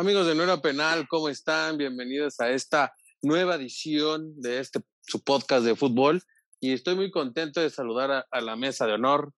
[0.00, 1.76] Amigos de Nueva Penal, ¿cómo están?
[1.76, 6.22] Bienvenidos a esta nueva edición de este su podcast de fútbol.
[6.58, 9.34] Y estoy muy contento de saludar a, a la mesa de honor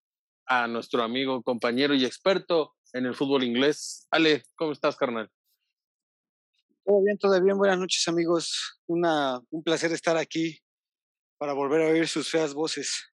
[0.47, 4.07] a nuestro amigo, compañero y experto en el fútbol inglés.
[4.13, 5.29] Ale, ¿cómo estás, carnal?
[6.85, 7.59] Todo bien, todo bien.
[7.59, 8.79] Buenas noches, amigos.
[8.87, 10.61] Una, un placer estar aquí
[11.39, 13.11] para volver a oír sus feas voces.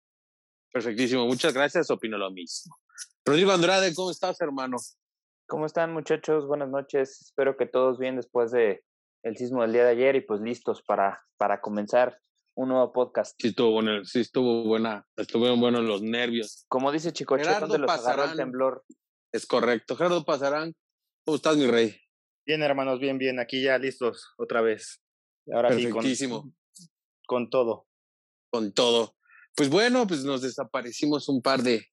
[0.73, 1.91] Perfectísimo, muchas gracias.
[1.91, 2.75] Opino lo mismo.
[3.23, 4.77] Rodrigo Andrade, ¿cómo estás, hermano?
[5.47, 6.47] ¿Cómo están, muchachos?
[6.47, 7.21] Buenas noches.
[7.21, 8.83] Espero que todos bien después de
[9.21, 12.19] el sismo del día de ayer y pues listos para, para comenzar
[12.55, 13.39] un nuevo podcast.
[13.39, 16.65] Sí estuvo bueno, sí estuvo buena, estuvieron buenos los nervios.
[16.67, 18.83] Como dice Chico ¿dónde los agarró el temblor?
[19.31, 19.95] Es correcto.
[19.95, 20.73] Gerardo Pasarán,
[21.23, 21.95] ¿cómo estás, mi rey?
[22.43, 23.39] Bien, hermanos, bien, bien.
[23.39, 24.99] Aquí ya listos otra vez.
[25.53, 26.51] Ahora Perfectísimo.
[26.73, 26.87] Sí,
[27.27, 27.87] con, con todo.
[28.49, 29.15] Con todo.
[29.55, 31.85] Pues bueno, pues nos desaparecimos un par de,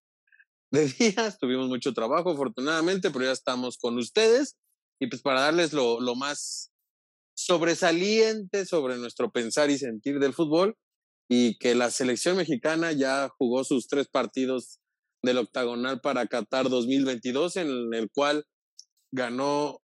[0.73, 4.57] de días, tuvimos mucho trabajo afortunadamente, pero ya estamos con ustedes.
[5.01, 6.73] Y pues para darles lo, lo más
[7.37, 10.77] sobresaliente sobre nuestro pensar y sentir del fútbol
[11.29, 14.81] y que la selección mexicana ya jugó sus tres partidos
[15.23, 18.45] del octagonal para Qatar 2022 en el cual
[19.13, 19.79] ganó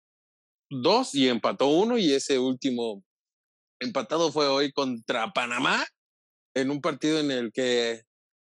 [0.70, 3.03] dos y empató uno y ese último
[3.80, 5.86] empatado fue hoy contra Panamá
[6.55, 8.02] en un partido en el que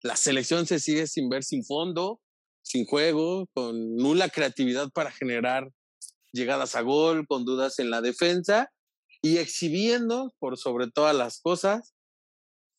[0.03, 2.21] la selección se sigue sin ver sin fondo,
[2.67, 5.71] sin juego, con nula creatividad para generar
[6.33, 8.73] llegadas a gol, con dudas en la defensa
[9.23, 11.95] y exhibiendo por sobre todas las cosas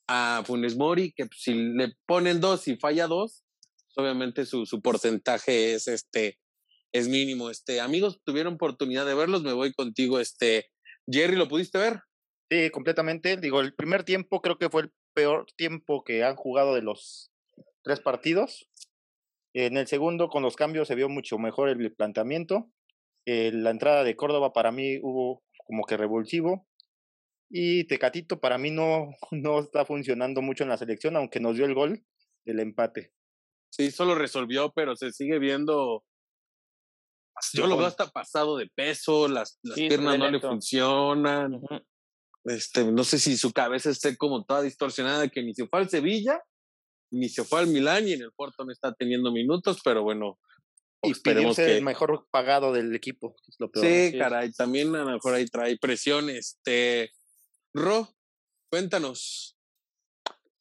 [0.08, 3.46] a Funes Mori, que si le ponen dos y falla dos,
[3.96, 6.38] obviamente su, su porcentaje es este
[6.92, 7.50] es mínimo.
[7.50, 10.70] Este, amigos, tuvieron oportunidad de verlos, me voy contigo, este,
[11.10, 12.02] Jerry, ¿lo pudiste ver?
[12.50, 13.38] Sí, completamente.
[13.38, 17.32] Digo, el primer tiempo creo que fue el peor tiempo que han jugado de los
[17.84, 18.70] tres partidos.
[19.60, 22.70] En el segundo, con los cambios, se vio mucho mejor el planteamiento.
[23.26, 26.68] Eh, la entrada de Córdoba para mí hubo como que revulsivo.
[27.50, 31.66] Y Tecatito para mí no, no está funcionando mucho en la selección, aunque nos dio
[31.66, 32.06] el gol
[32.46, 33.14] del empate.
[33.72, 36.04] Sí, solo resolvió, pero se sigue viendo.
[37.54, 41.60] Yo lo veo hasta pasado de peso, las, las piernas no le funcionan.
[42.44, 45.90] Este, no sé si su cabeza esté como toda distorsionada, que ni se fue al
[45.90, 46.44] Sevilla,
[47.12, 50.40] ni se fue al Milán, y en el Porto no está teniendo minutos, pero bueno,
[51.04, 53.36] y esperemos que el mejor pagado del equipo.
[53.76, 56.30] Sí, caray, también a lo mejor ahí trae presión.
[56.30, 57.12] Este,
[57.74, 58.10] Ro,
[58.70, 59.58] cuéntanos.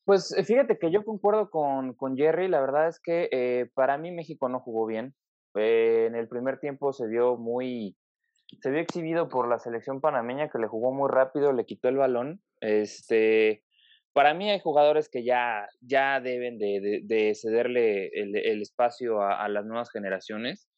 [0.04, 3.98] Pues eh, fíjate que yo concuerdo con, con Jerry, la verdad es que eh, para
[3.98, 5.14] mí México no jugó bien.
[5.54, 7.96] Eh, en el primer tiempo se vio muy,
[8.60, 11.96] se vio exhibido por la selección panameña que le jugó muy rápido, le quitó el
[11.96, 12.42] balón.
[12.60, 13.64] Este,
[14.16, 19.66] para mí hay jugadores que ya, ya deben de, de, cederle el, espacio a, las
[19.66, 20.70] nuevas generaciones.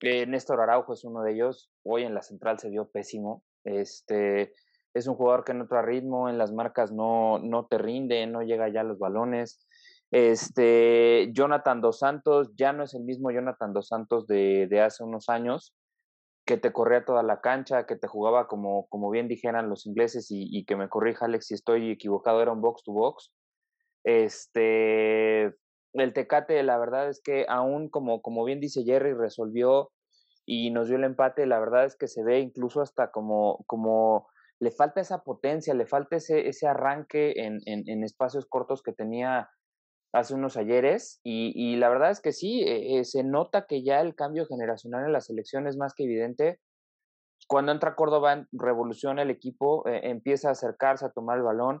[0.00, 1.70] Eh, Néstor Araujo es uno de ellos.
[1.82, 3.44] Hoy en la central se vio pésimo.
[3.64, 4.54] Este,
[4.94, 8.40] es un jugador que no trae ritmo, en las marcas no, no te rinde, no
[8.40, 9.66] llega ya a los balones.
[10.10, 15.28] Este, Jonathan Dos Santos ya no es el mismo Jonathan Dos Santos de hace unos
[15.28, 15.74] años
[16.44, 20.26] que te corría toda la cancha, que te jugaba como, como bien dijeran los ingleses
[20.30, 23.32] y, que me corrija Alex si estoy equivocado, era un box to box.
[24.04, 25.54] Este,
[25.92, 29.90] el Tecate, la verdad es que aún como, como bien dice Jerry, resolvió
[30.44, 34.26] y nos dio el empate, la verdad es que se ve incluso hasta como, como
[34.58, 39.48] le falta esa potencia, le falta ese, ese arranque en, en espacios cortos que tenía
[40.12, 44.14] hace unos ayeres y, la verdad es que sí, eh, se nota que ya el
[44.14, 46.60] cambio generacional en la selección es más que evidente.
[47.48, 51.80] Cuando entra Córdoba, revoluciona el equipo, eh, empieza a acercarse a tomar el balón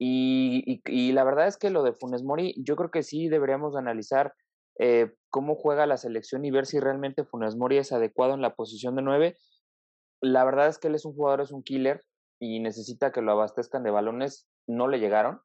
[0.00, 4.34] y, la verdad es que lo de Funes Mori, yo creo que sí deberíamos analizar
[4.80, 8.54] eh, cómo juega la selección y ver si realmente Funes Mori es adecuado en la
[8.54, 9.36] posición de nueve.
[10.20, 12.04] La verdad es que él es un jugador, es un killer
[12.40, 15.40] y necesita que lo abastezcan de balones, no le llegaron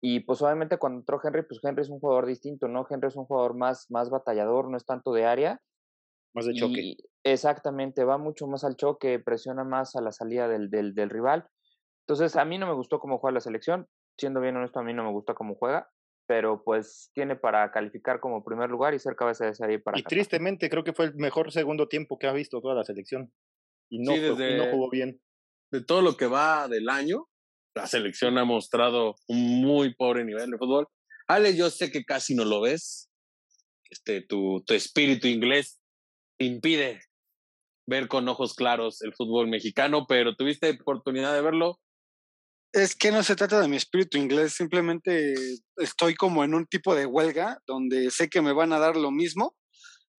[0.00, 2.86] y pues obviamente cuando entró Henry, pues Henry es un jugador distinto, ¿no?
[2.88, 5.60] Henry es un jugador más, más batallador, no es tanto de área.
[6.34, 6.80] Más de choque.
[6.80, 11.08] Y exactamente, va mucho más al choque, presiona más a la salida del, del, del,
[11.08, 11.48] rival.
[12.06, 13.88] Entonces, a mí no me gustó cómo juega la selección.
[14.18, 15.88] Siendo bien honesto, a mí no me gusta cómo juega.
[16.28, 19.98] Pero pues tiene para calificar como primer lugar y ser cabeza de serie para.
[19.98, 23.32] Y tristemente, creo que fue el mejor segundo tiempo que ha visto toda la selección.
[23.88, 25.20] Y no, sí, desde, y no jugó bien.
[25.70, 27.28] De todo lo que va del año,
[27.76, 30.88] la selección ha mostrado un muy pobre nivel de fútbol.
[31.28, 33.10] Ale, yo sé que casi no lo ves.
[33.90, 35.78] Este, tu, tu espíritu inglés
[36.38, 37.02] impide
[37.86, 41.78] ver con ojos claros el fútbol mexicano, pero tuviste oportunidad de verlo.
[42.72, 45.34] Es que no se trata de mi espíritu inglés, simplemente
[45.76, 49.10] estoy como en un tipo de huelga donde sé que me van a dar lo
[49.10, 49.54] mismo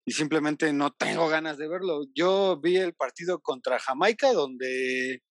[0.06, 2.04] y simplemente no tengo ganas de verlo.
[2.14, 5.22] Yo vi el partido contra Jamaica donde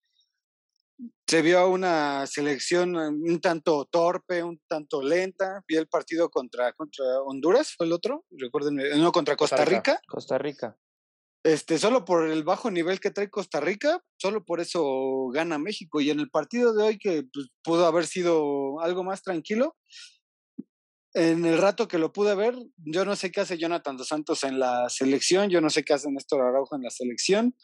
[1.28, 5.64] se vio una selección un tanto torpe, un tanto lenta.
[5.68, 10.00] Vi el partido contra, contra Honduras, fue el otro, recuérdenme, no, contra Costa Rica.
[10.08, 10.78] Costa Rica.
[11.44, 16.02] Este, solo por el bajo nivel que trae Costa Rica, solo por eso gana México.
[16.02, 19.76] Y en el partido de hoy, que pues, pudo haber sido algo más tranquilo,
[21.14, 24.44] en el rato que lo pude ver, yo no sé qué hace Jonathan Dos Santos
[24.44, 27.56] en la selección, yo no sé qué hace Néstor Araujo en la selección.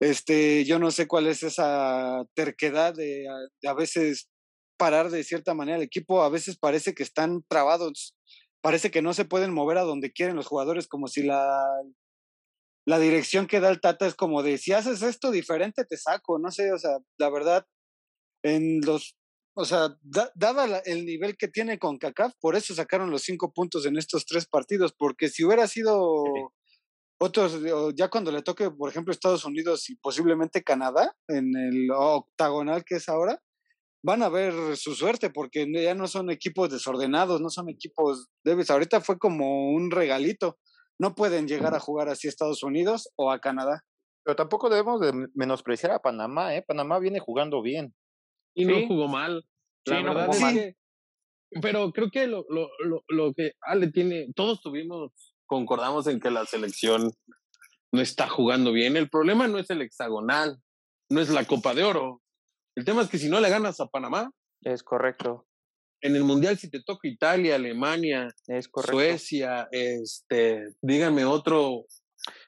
[0.00, 3.26] Este, yo no sé cuál es esa terquedad de
[3.66, 4.28] a, veces
[4.76, 6.22] parar de cierta manera el equipo.
[6.22, 8.14] A veces parece que están trabados,
[8.60, 11.64] parece que no se pueden mover a donde quieren los jugadores, como si la,
[12.86, 16.38] la dirección que da el Tata es como de si haces esto diferente te saco.
[16.38, 17.66] No sé, o sea, la verdad,
[18.44, 19.18] en los
[19.60, 19.88] o sea,
[20.36, 24.24] daba el nivel que tiene con CACAF, por eso sacaron los cinco puntos en estos
[24.24, 26.22] tres partidos, porque si hubiera sido
[27.18, 27.60] otros,
[27.96, 32.96] ya cuando le toque, por ejemplo, Estados Unidos y posiblemente Canadá, en el octagonal que
[32.96, 33.42] es ahora,
[34.02, 38.70] van a ver su suerte, porque ya no son equipos desordenados, no son equipos débiles.
[38.70, 40.58] Ahorita fue como un regalito.
[41.00, 43.84] No pueden llegar a jugar así a Estados Unidos o a Canadá.
[44.24, 46.64] Pero tampoco debemos de menospreciar a Panamá, ¿eh?
[46.66, 47.94] Panamá viene jugando bien.
[48.54, 49.44] Y no jugó mal.
[49.86, 50.74] La verdad es
[51.62, 56.30] pero creo que lo, lo, lo, lo que Ale tiene, todos tuvimos concordamos en que
[56.30, 57.12] la selección
[57.92, 58.96] no está jugando bien.
[58.96, 60.58] El problema no es el hexagonal,
[61.10, 62.22] no es la Copa de Oro.
[62.76, 64.30] El tema es que si no le ganas a Panamá.
[64.62, 65.46] Es correcto.
[66.00, 71.86] En el Mundial, si te toca Italia, Alemania, es Suecia, este, díganme otro.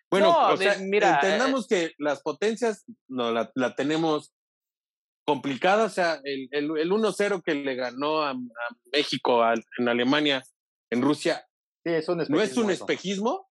[0.08, 0.36] Bueno,
[0.82, 4.32] mira, entendamos que las potencias no la, la tenemos
[5.24, 5.84] complicada.
[5.84, 8.34] O sea, el, el, el 1-0 que le ganó a,
[8.92, 9.42] México
[9.78, 10.42] en Alemania,
[10.90, 11.44] en Rusia,
[11.84, 13.48] no es un espejismo,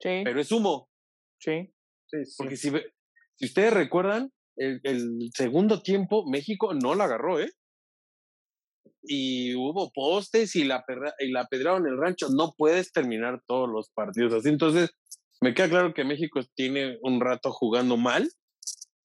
[0.00, 0.22] sí.
[0.24, 0.88] pero es humo.
[1.40, 1.72] Sí.
[2.36, 2.70] Porque si,
[3.36, 7.52] si ustedes recuerdan, el, el, segundo tiempo México no la agarró, ¿eh?
[9.02, 10.84] Y hubo postes y la,
[11.20, 12.28] y la pedraron en el rancho.
[12.30, 14.48] No puedes terminar todos los partidos así.
[14.48, 14.90] Entonces,
[15.40, 18.28] me queda claro que México tiene un rato jugando mal.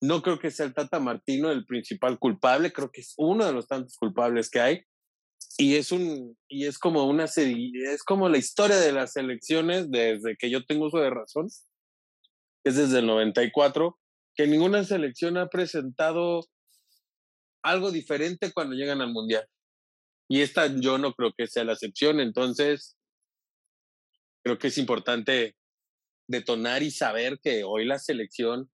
[0.02, 3.54] No creo que sea el Tata Martino el principal culpable, creo que es uno de
[3.54, 4.84] los tantos culpables que hay
[5.58, 10.36] y es un y es como una es como la historia de las elecciones desde
[10.38, 11.48] que yo tengo uso de razón
[12.66, 14.00] es desde el 94
[14.36, 16.42] que ninguna selección ha presentado
[17.62, 19.48] algo diferente cuando llegan al mundial.
[20.28, 22.98] Y esta yo no creo que sea la excepción entonces
[24.44, 25.56] creo que es importante
[26.28, 28.72] detonar y saber que hoy la selección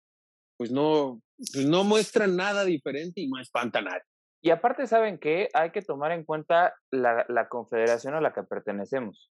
[0.58, 4.09] pues no pues no muestra nada diferente y no espanta a nadie
[4.42, 8.44] y aparte, ¿saben que Hay que tomar en cuenta la, la, confederación a la que
[8.44, 9.32] pertenecemos.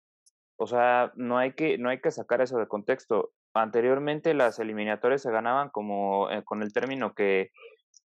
[0.58, 3.32] O sea, no hay, que, no hay que sacar eso de contexto.
[3.54, 7.52] Anteriormente las eliminatorias se ganaban como eh, con el término que,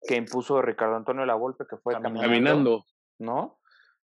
[0.07, 2.85] que impuso Ricardo Antonio Lavolpe, que fue caminando, caminando.
[3.19, 3.59] ¿No?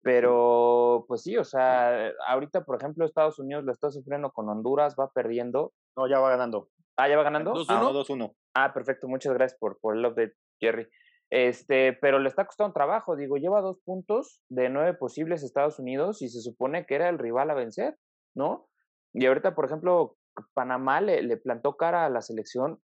[0.03, 4.95] Pero, pues sí, o sea, ahorita, por ejemplo, Estados Unidos lo está sufriendo con Honduras,
[5.01, 5.73] va perdiendo.
[5.97, 6.69] No, ya va ganando.
[6.99, 7.55] Ah, ya va ganando.
[7.55, 8.35] 2-1.
[8.53, 9.09] Ah, ah, perfecto.
[9.09, 10.87] Muchas gracias por, por el update, Jerry.
[11.35, 16.23] Este, pero le está costando trabajo, digo, lleva dos puntos de nueve posibles Estados Unidos
[16.23, 17.99] y se supone que era el rival a vencer,
[18.37, 18.69] ¿no?
[19.13, 20.17] Y ahorita, por ejemplo,
[20.53, 22.81] Panamá le, le plantó cara a la selección,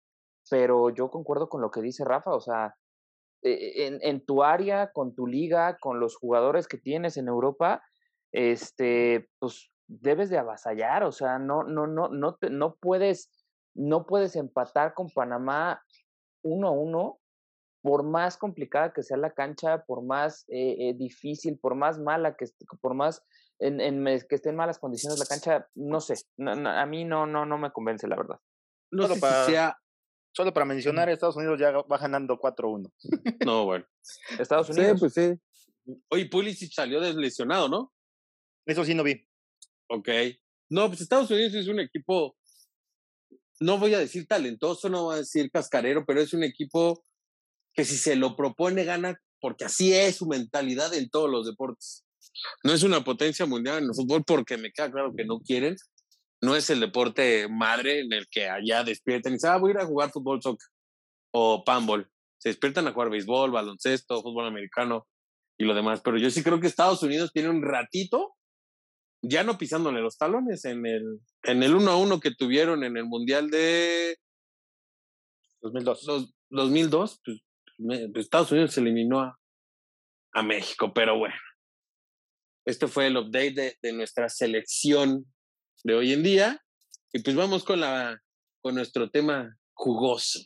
[0.50, 2.74] pero yo concuerdo con lo que dice Rafa, o sea,
[3.44, 7.84] e, en, en tu área, con tu liga, con los jugadores que tienes en Europa,
[8.32, 13.30] este, pues debes de avasallar, o sea, no, no, no, no, te, no puedes,
[13.76, 15.84] no puedes empatar con Panamá
[16.44, 17.20] uno a uno
[17.88, 22.36] por más complicada que sea la cancha, por más eh, eh, difícil, por más mala
[22.36, 22.46] que
[22.82, 23.24] por más
[23.60, 27.46] en, en, que esté en malas condiciones la cancha, no sé, a mí no, no,
[27.46, 28.42] no me convence la verdad.
[28.92, 29.80] solo, para,
[30.34, 32.92] solo para mencionar, Estados Unidos ya va ganando 4-1.
[33.46, 33.86] No, bueno.
[34.38, 34.92] Estados Unidos.
[34.92, 35.96] Sí, pues sí.
[36.10, 37.94] Oye, Pulisic salió deslesionado, ¿no?
[38.66, 39.26] Eso sí no vi.
[39.88, 40.10] Ok.
[40.70, 42.36] No, pues Estados Unidos es un equipo,
[43.62, 47.02] no voy a decir talentoso, no voy a decir cascarero, pero es un equipo
[47.78, 52.04] que si se lo propone gana, porque así es su mentalidad en todos los deportes.
[52.64, 55.76] No es una potencia mundial en el fútbol porque me queda claro que no quieren.
[56.42, 59.74] No es el deporte madre en el que allá despiertan y dicen, ah, voy a
[59.76, 60.68] ir a jugar fútbol, soccer
[61.32, 62.10] o panball.
[62.40, 65.08] Se despiertan a jugar béisbol, baloncesto, fútbol americano
[65.56, 66.02] y lo demás.
[66.04, 68.34] Pero yo sí creo que Estados Unidos tiene un ratito
[69.24, 72.98] ya no pisándole los talones en el en el 1 a 1 que tuvieron en
[72.98, 74.18] el Mundial de
[75.62, 76.04] 2002.
[76.06, 77.42] Los, 2002, pues
[78.16, 79.40] Estados Unidos eliminó a,
[80.34, 81.36] a, México, pero bueno.
[82.66, 85.26] Este fue el update de, de, nuestra selección
[85.84, 86.62] de hoy en día.
[87.14, 88.20] Y pues vamos con la
[88.62, 90.40] con nuestro tema jugoso.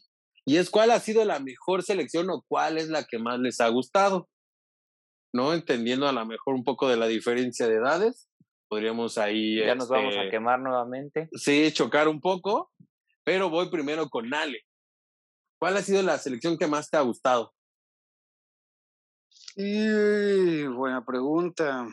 [0.45, 3.59] Y es cuál ha sido la mejor selección o cuál es la que más les
[3.59, 4.29] ha gustado.
[5.33, 5.53] ¿No?
[5.53, 8.27] Entendiendo a lo mejor un poco de la diferencia de edades.
[8.67, 9.57] Podríamos ahí.
[9.57, 11.29] Ya nos vamos a este, quemar nuevamente.
[11.33, 12.71] Sí, chocar un poco.
[13.23, 14.61] Pero voy primero con Nale.
[15.61, 17.53] ¿Cuál ha sido la selección que más te ha gustado?
[19.55, 21.87] Y buena pregunta.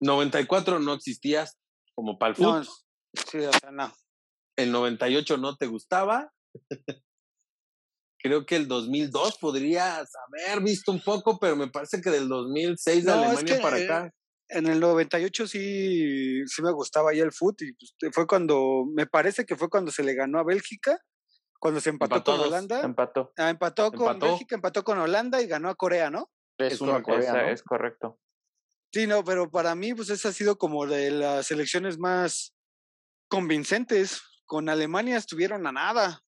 [0.00, 1.56] 94 no existías
[1.94, 3.92] como para el No, sí, o sea, no.
[4.56, 6.32] El 98 no te gustaba.
[8.18, 13.04] Creo que el 2002 podrías haber visto un poco, pero me parece que del 2006
[13.04, 14.10] de No, es Alemania que, para acá.
[14.48, 19.06] En el 98 sí, sí me gustaba ya el fútbol y pues, fue cuando, me
[19.06, 20.98] parece que fue cuando se le ganó a Bélgica,
[21.60, 22.46] cuando se empató con dos.
[22.48, 22.80] Holanda.
[22.82, 23.32] Empató.
[23.36, 24.26] Ah, empató con Empató.
[24.26, 26.30] Bélgica, empató con Holanda y ganó a Corea, ¿no?
[26.58, 27.48] Es Es una correcto, Corea, Esa- ¿no?
[27.48, 28.20] Es correcto.
[28.92, 32.54] Sí, no, pero para mí, pues esa ha sido como de las selecciones más
[33.28, 34.22] convincentes.
[34.46, 36.22] Con Alemania estuvieron a nada.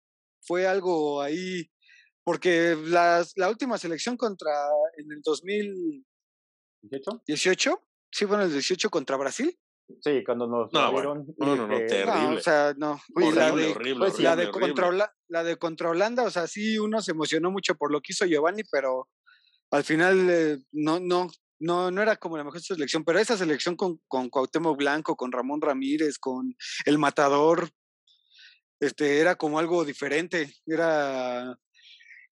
[0.42, 1.70] Fue algo ahí,
[2.24, 4.52] porque las, la última selección contra,
[4.98, 6.06] en el 2018,
[7.28, 7.82] ¿18?
[8.12, 9.58] sí, fue en el 18 contra Brasil.
[10.02, 12.22] Sí, cuando nos No, bueno, no, no, no, dije, terrible.
[12.22, 13.00] No, o sea, no.
[13.10, 14.68] Y Horrible, la de, horrible, pues, horrible, la de horrible.
[14.68, 18.02] contra Hola- la de contra Holanda, o sea, sí uno se emocionó mucho por lo
[18.02, 19.08] que hizo Giovanni, pero
[19.72, 23.04] al final eh, no, no, no, no era como la mejor selección.
[23.04, 27.70] Pero esa selección con, con Cuauhtémoc Blanco, con Ramón Ramírez, con el Matador,
[28.80, 31.58] este, era como algo diferente, era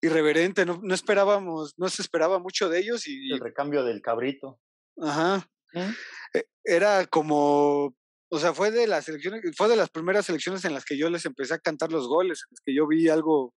[0.01, 4.59] irreverente, no, no esperábamos, no se esperaba mucho de ellos y, el recambio del cabrito.
[5.01, 7.95] ajá, e- era como,
[8.29, 11.09] o sea, fue de las selecciones, fue de las primeras selecciones en las que yo
[11.09, 13.53] les empecé a cantar los goles, en las que yo vi algo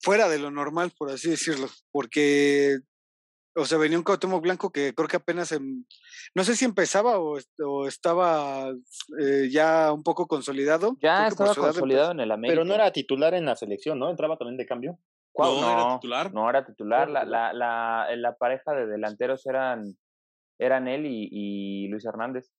[0.00, 2.78] fuera de lo normal, por así decirlo, porque,
[3.54, 5.84] o sea, venía un Cuauhtémoc Blanco que creo que apenas, em-
[6.34, 8.70] no sé si empezaba o, est- o estaba
[9.20, 10.96] eh, ya un poco consolidado.
[11.00, 12.54] Ya estaba consolidado en el América.
[12.54, 14.10] Pero no era titular en la selección, ¿no?
[14.10, 14.98] Entraba también de cambio.
[15.34, 15.60] ¿Cuál?
[15.60, 16.34] No, era titular.
[16.34, 17.08] No era titular.
[17.10, 19.96] La, la, la, eh, la pareja de delanteros eran,
[20.58, 22.50] eran él y, y Luis Hernández.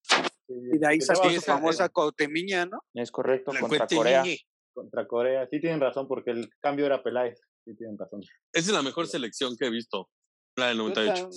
[0.48, 2.80] Y de ahí Sí, su famosa Cuauhtemiña, ¿no?
[2.94, 4.24] Es correcto, La contra Corea.
[4.74, 5.48] Contra Corea.
[5.50, 7.40] Sí tienen razón, porque el cambio era Peláez.
[7.66, 8.22] Sí tienen razón.
[8.52, 10.10] Esa es la mejor selección que he visto,
[10.58, 11.30] la del 98.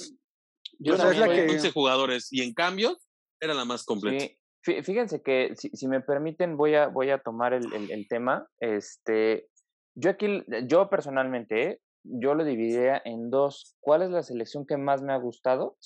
[0.81, 2.99] Yo O sea, es la también, que- 11 jugadores y en cambio
[3.41, 4.25] era la más completa.
[4.65, 8.09] Sí, fíjense que si, si me permiten voy a, voy a tomar el, el- el
[8.09, 8.49] tema.
[8.59, 9.47] Este,
[9.95, 11.81] yo aquí, yo personalmente, ¿eh?
[12.03, 13.77] yo lo dividiría en dos.
[13.81, 15.77] ¿Cuál es la selección que más me ha gustado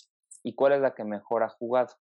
[0.43, 1.95] y cuál es la que mejor ha jugado?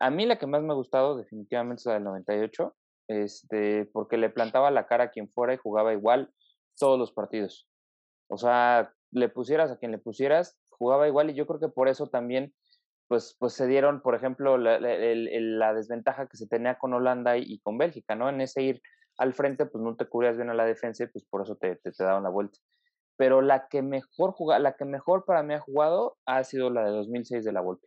[0.00, 2.76] A mí la que más me ha gustado definitivamente es la del 98,
[3.08, 6.32] este, porque le plantaba la cara a quien fuera y jugaba igual
[6.78, 7.68] todos los partidos.
[8.28, 11.88] O sea, le pusieras a quien le pusieras, jugaba igual y yo creo que por
[11.88, 12.54] eso también
[13.08, 17.78] pues, pues se dieron, por ejemplo, la, desventaja que se tenía con Holanda y, con
[17.78, 18.28] Bélgica, ¿no?
[18.28, 18.82] En ese ir
[19.16, 21.76] al frente, pues no te cubrías bien a la defensa y pues por eso te,
[21.76, 22.58] te daban la vuelta.
[23.18, 26.84] Pero la que mejor juga, la que mejor para mí ha jugado ha sido la
[26.84, 27.86] de 2006 de la Volpe.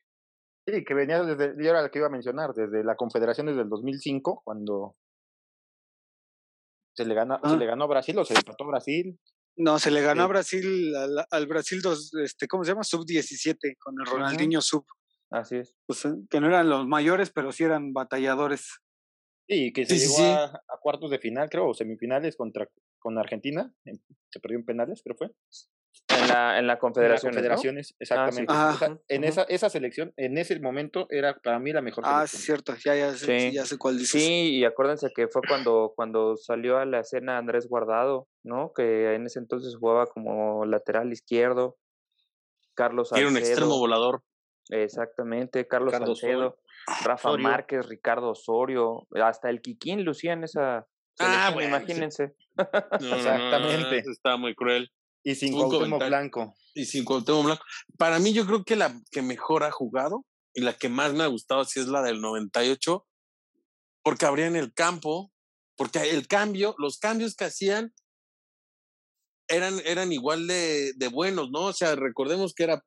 [0.67, 3.61] Sí, que venía desde, yo era la que iba a mencionar, desde la Confederación desde
[3.61, 4.95] el 2005, cuando
[6.95, 9.17] se le, gana, se le ganó a Brasil o se empató a Brasil.
[9.57, 10.29] No, se le ganó a Sí.
[10.29, 12.83] Brasil, al, al Brasil dos, este, ¿cómo se llama?
[12.83, 14.85] Sub-17, con el Ronaldinho Sub.
[15.31, 15.75] Así es.
[15.87, 18.79] O sea, que no eran los mayores, pero sí eran batalladores.
[19.51, 20.23] Sí, que se Sí, llegó sí.
[20.23, 23.69] A, a cuartos de final, creo, o semifinales contra con Argentina.
[23.83, 25.31] en- Se perdió en penales, creo fue.
[26.07, 27.33] En la, en la Confederación.
[27.33, 28.53] confederaciones, exactamente.
[28.53, 28.73] Ajá.
[28.73, 32.25] O sea, en esa, esa selección, en ese momento, era para mí la mejor Ah,
[32.27, 32.41] selección.
[32.43, 34.23] cierto, ya, ya, sé, ya sé cuál dices.
[34.23, 38.71] Sí, y acuérdense que fue cuando, cuando salió a la escena Andrés Guardado, ¿no?
[38.73, 41.77] Que en ese entonces jugaba como lateral izquierdo.
[42.73, 44.23] Carlos Era un extremo Salcedo, volador.
[44.69, 46.57] exactamente, Carlos Salcedo,
[47.03, 47.43] Rafa Osorio.
[47.47, 50.87] Márquez, Ricardo Osorio, hasta el Kikín lucía en esa
[51.19, 51.83] Ah, bueno, sí.
[51.83, 52.35] imagínense.
[53.01, 53.97] No, no, no, no, Exactamente.
[53.99, 54.91] eso está muy cruel.
[55.23, 56.05] Y sin Un Cuauhtémoc.
[56.05, 56.55] Blanco.
[56.73, 57.63] Y sin Cuauhtémoc Blanco.
[57.97, 61.23] Para mí, yo creo que la que mejor ha jugado y la que más me
[61.23, 63.05] ha gustado sí es la del 98,
[64.03, 65.31] porque abrían el campo,
[65.77, 67.93] porque el cambio, los cambios que hacían
[69.47, 71.65] eran, eran igual de, de buenos, ¿no?
[71.65, 72.83] O sea, recordemos que era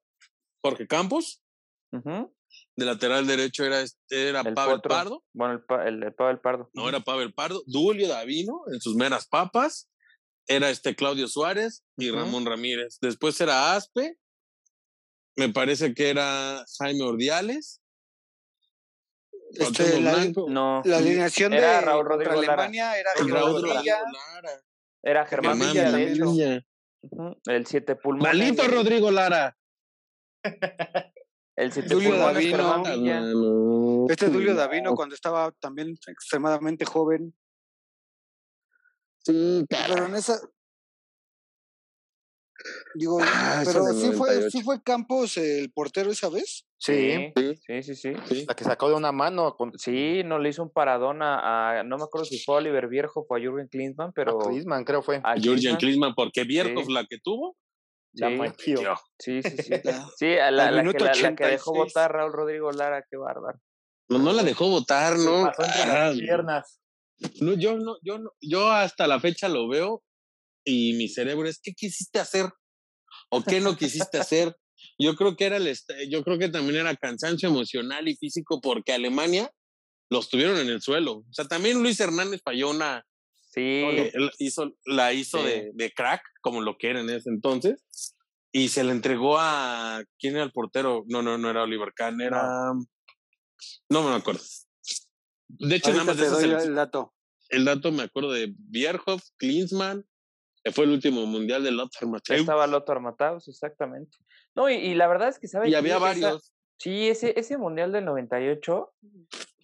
[0.63, 1.43] Jorge Campos,
[1.93, 2.34] Ujú,
[2.77, 4.89] de lateral derecho era, este- era el Pavel Potro.
[4.89, 6.71] Pardo, Bueno, el, el, el Pavel Pardo.
[6.75, 9.89] no era Pavel Pardo, Dulio Davino en sus meras papas,
[10.49, 12.11] era este Claudio Suárez y.
[12.11, 12.99] Ramón Ramírez.
[13.01, 14.19] Después era Aspe,
[15.37, 17.81] me parece que era Jaime Ordiales.
[19.53, 22.55] Este, la- Blanco, No, La alineación Era de Raúl Rodrigo Lara.
[22.55, 24.61] Alemania era Raúl Raúl Rodrigo Lara.
[25.03, 26.65] era Germán Germán Villa,
[27.47, 28.35] El siete pulmones.
[28.37, 29.57] Malito Rodrigo Lara.
[31.57, 32.83] El Julio Davino.
[32.85, 34.59] No, Este Julio no.
[34.59, 37.35] Davino cuando estaba también extremadamente joven.
[39.25, 40.07] Sí, Pero cara.
[40.07, 40.39] en esa.
[42.95, 44.51] Digo, Ah, pero sí fue, 98.
[44.51, 46.65] sí fue Campos el portero esa vez.
[46.79, 47.55] Sí, Sí.
[47.67, 48.13] sí, sí, sí.
[48.27, 48.45] Sí.
[48.47, 51.83] la que sacó de una mano con Sí, no le hizo un paradón a, a-
[51.83, 54.85] no me acuerdo si fue a Oliver Viejo o a Jürgen Klinsmann, pero a Klinsmann,
[54.85, 55.17] creo fue.
[55.25, 56.93] a Georgian Klinsmann, Klinsmann, porque Bierhoff Sí.
[56.93, 57.57] la que tuvo,
[58.15, 59.73] La sí, tío, sí, sí, sí.
[60.19, 61.75] Sí, a la, la que, la, la que dejó 86.
[61.95, 63.59] votar Raúl Rodrigo Lara, qué bárbaro.
[64.09, 65.43] no, no la dejó votar, Se ¿no?
[65.43, 66.81] pasó entre Ah, las piernas.
[67.41, 70.03] No, yo no, yo no, yo hasta la fecha lo veo
[70.65, 72.47] y mi cerebro es, ¿qué quisiste hacer?
[73.31, 74.57] ¿O qué no quisiste hacer?
[74.99, 78.61] Yo creo que era el, est- yo creo que también era cansancio emocional y físico
[78.61, 79.51] porque Alemania
[80.11, 81.19] los tuvieron en el suelo.
[81.19, 83.05] O sea, también Luis Hernández falló una,
[83.55, 83.85] Sí,
[84.15, 85.45] la hizo, la hizo Sí.
[85.45, 87.85] de, de crack, como lo que era en ese entonces,
[88.51, 91.05] y se le entregó a, ¿quién era el portero?
[91.07, 92.73] No, no, no era Oliver Kahn, era,
[93.89, 94.43] no me acuerdo.
[95.49, 97.15] De hecho, nada más de te doy el dato.
[97.51, 100.05] el dato me acuerdo de Bierhoff, Klinsmann,
[100.65, 102.41] que fue el último mundial de Lothar Matthäus.
[102.41, 104.17] estaba Lothar Matthaus, exactamente.
[104.57, 105.71] No, y, y la verdad es que, ¿sabes?
[105.71, 106.54] Y había varios.
[106.79, 108.93] Sí, ese, ese Mundial del 98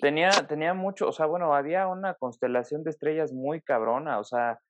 [0.00, 4.60] tenía, tenía mucho, o sea, bueno, había una constelación de estrellas muy cabrona, o sea,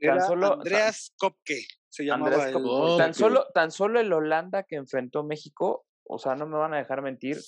[0.00, 0.54] tan solo...
[0.54, 2.98] Andreas Kopke, se llamaba el Kopke.
[2.98, 6.78] Tan, solo, tan solo el Holanda que enfrentó México, o sea, no me van a
[6.78, 7.38] dejar mentir,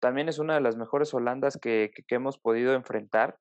[0.00, 3.38] también es una de las mejores Holandas que, que, que hemos podido enfrentar,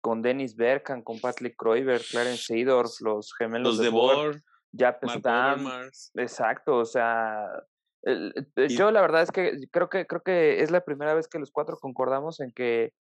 [0.00, 6.12] con Dennis Bergkamp, con Patrick Kluivert, Clarence Seedorf, los gemelos Los de Boer, Boer, Overmars.
[6.14, 7.46] Exacto, o sea,
[8.68, 11.50] yo la verdad es que creo que creo que es la primera vez que los
[11.50, 12.92] cuatro concordamos en que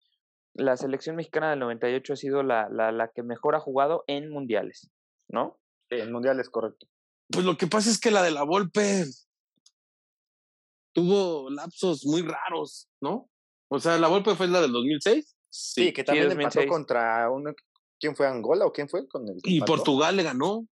[0.54, 4.30] la selección mexicana del 98 ha sido la, la, la que mejor ha jugado en
[4.30, 4.90] mundiales,
[5.28, 5.60] ¿no?
[5.90, 6.86] Sí, el mundial es correcto.
[7.30, 9.04] Pues lo que pasa es que la de la Volpe
[10.94, 13.28] tuvo lapsos muy raros, ¿no?
[13.68, 15.36] O sea, la Volpe fue la del 2006.
[15.50, 16.70] Sí, que también empató 2006.
[16.70, 17.52] contra uno.
[17.98, 19.06] ¿Quién fue Angola o quién fue?
[19.08, 19.74] Con el que Y empató?
[19.74, 20.66] Portugal le ganó.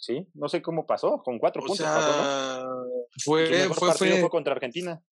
[0.00, 2.22] Sí, no sé cómo pasó, con cuatro O puntos pasó, ¿no?
[2.24, 2.62] sea,
[3.16, 5.02] Su fue, mejor fue, partido fue, fue contra Argentina.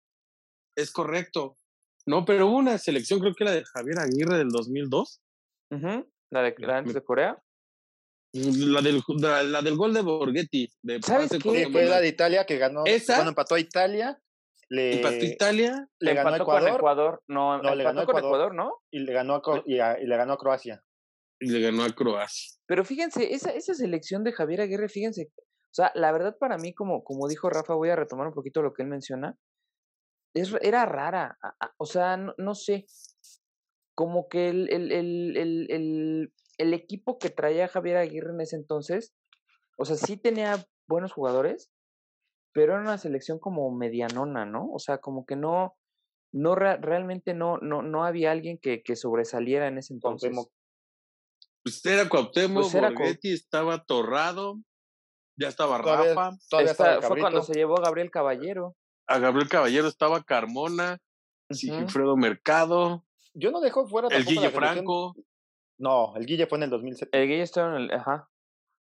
[0.75, 1.59] es correcto.
[2.07, 5.21] No, pero hubo una selección, creo que la de Javier Aguirre del 2002.
[5.73, 7.39] Ujú, La de la antes de Corea.
[8.33, 10.71] La del, la, la del gol de Borghetti.
[10.83, 11.39] De ¿Sabes qué?
[11.67, 12.85] Sí, fue la de Italia que ganó.
[12.87, 13.17] ¿Esa?
[13.17, 14.19] Bueno, empató a Italia.
[14.71, 15.89] Le, Empató Italia.
[15.99, 18.29] le ganó a empató con Ecuador no, No, le ganó con Ecuador.
[18.29, 18.73] Ecuador, ¿no?
[18.91, 20.83] y le ganó a, y, a- y le ganó a Croacia.
[21.41, 22.59] Y le ganó a Croacia.
[22.67, 26.75] Pero fíjense, esa, esa selección de Javier Aguirre, fíjense, o sea, la verdad para mí,
[26.75, 29.37] como, como dijo Rafa, voy a retomar un poquito lo que él menciona,
[30.35, 32.87] es, era rara, a- a- o sea, no, no sé,
[33.95, 38.57] como que el, el, el, el, el, el equipo que traía Javier Aguirre en ese
[38.57, 39.15] entonces,
[39.77, 41.71] o sea, sí tenía buenos jugadores,
[42.53, 44.69] pero era una selección como medianona, ¿no?
[44.73, 45.77] O sea, como que no,
[46.33, 50.31] no rea- realmente no, no, no había alguien que, que sobresaliera en ese entonces.
[50.31, 50.53] Cuauhtémoc.
[51.69, 54.57] Pues era Cuauhtémoc, Pues era Cuau- Borghetti, estaba Torrado,
[55.37, 58.75] ya estaba Todavía- Rafa, Todavía Esta- estaba fue cuando se llevó a Gabriel Caballero.
[59.07, 60.99] a Gabriel Caballero estaba Carmona,
[61.51, 61.59] Ujú.
[61.59, 63.05] Sigifredo Mercado,
[63.35, 65.15] Yo no dejo fuera el Guille selección- Franco.
[65.79, 67.17] No, el Guille fue en el 2007.
[67.17, 67.91] El Guille estaba en el.
[67.93, 68.29] Ajá.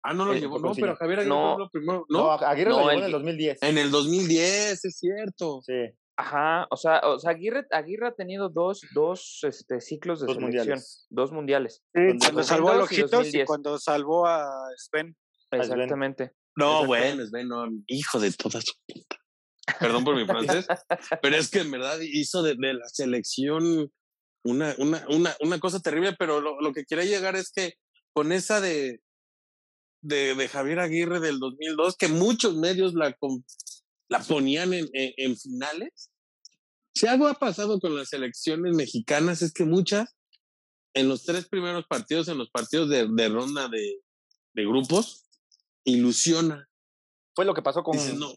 [0.03, 0.97] Ah, no lo Eh, llevó, no, pero.
[0.97, 1.55] Javier Aguirre No.
[1.57, 2.31] fue lo primero, no, ¿no?
[2.33, 3.63] Aguirre No, lo llevó el en el Gui- 2010.
[3.63, 5.61] En el 2010, es cierto.
[5.63, 5.75] Sí,
[6.21, 6.67] Ajá.
[6.71, 10.59] O sea, o sea Aguirre, Aguirre ha tenido dos, dos este, ciclos de dos selección.
[10.61, 11.07] mundiales.
[11.09, 11.83] Dos mundiales.
[11.95, 13.47] Sí, Cuando cuando salvó a 2002 y Lojitos y 2010.
[13.47, 15.17] cuando salvó a Sven.
[15.49, 15.61] Sven.
[15.63, 16.33] Exactamente.
[16.57, 17.17] No, Exactamente.
[17.33, 19.17] bueno, bueno, hijo de toda su puta.
[19.81, 20.67] Perdón por mi francés,
[21.23, 23.91] pero es que en verdad hizo de, de la selección
[24.45, 27.75] una, una, una, una cosa terrible, pero lo, lo que quería llegar es que
[28.13, 29.01] con esa de,
[30.03, 33.17] de, de Javier Aguirre del 2002, que muchos medios la,
[34.11, 36.11] la ponían en, en, en finales,
[36.95, 40.17] si algo ha pasado con las selecciones mexicanas es que muchas,
[40.95, 44.01] en los tres primeros partidos, en los partidos de, de ronda de,
[44.53, 45.25] de grupos,
[45.85, 46.69] ilusiona.
[47.35, 48.33] Fue lo que pasó con, Dices, no,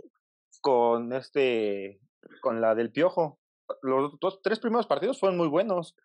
[0.61, 1.99] con este,
[2.41, 3.39] con la del Piojo.
[3.81, 5.95] Los dos, tres primeros partidos fueron muy buenos.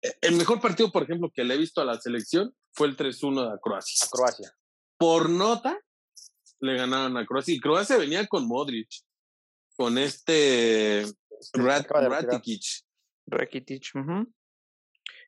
[0.00, 2.96] E, El mejor partido, por ejemplo, que le he visto a la selección fue el
[2.96, 4.06] 3-1 de Croacia.
[4.06, 4.52] A Croacia.
[4.96, 5.78] Por nota,
[6.60, 7.54] le ganaron a Croacia.
[7.54, 8.88] Y Croacia venía con Modric,
[9.76, 11.04] con este
[11.54, 11.86] Rat.
[13.26, 13.82] Rakitic.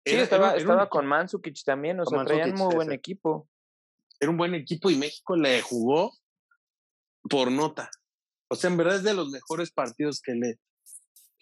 [0.04, 2.00] Sí, Era- estaba, era- era estaba un con Mandzukic también.
[2.00, 2.96] O sea, traían Mandzukic, muy buen ese.
[2.96, 3.48] equipo.
[4.20, 6.12] Era un buen equipo y México le jugó
[7.28, 7.90] por nota.
[8.48, 10.58] O sea, en verdad es de los mejores partidos que, le,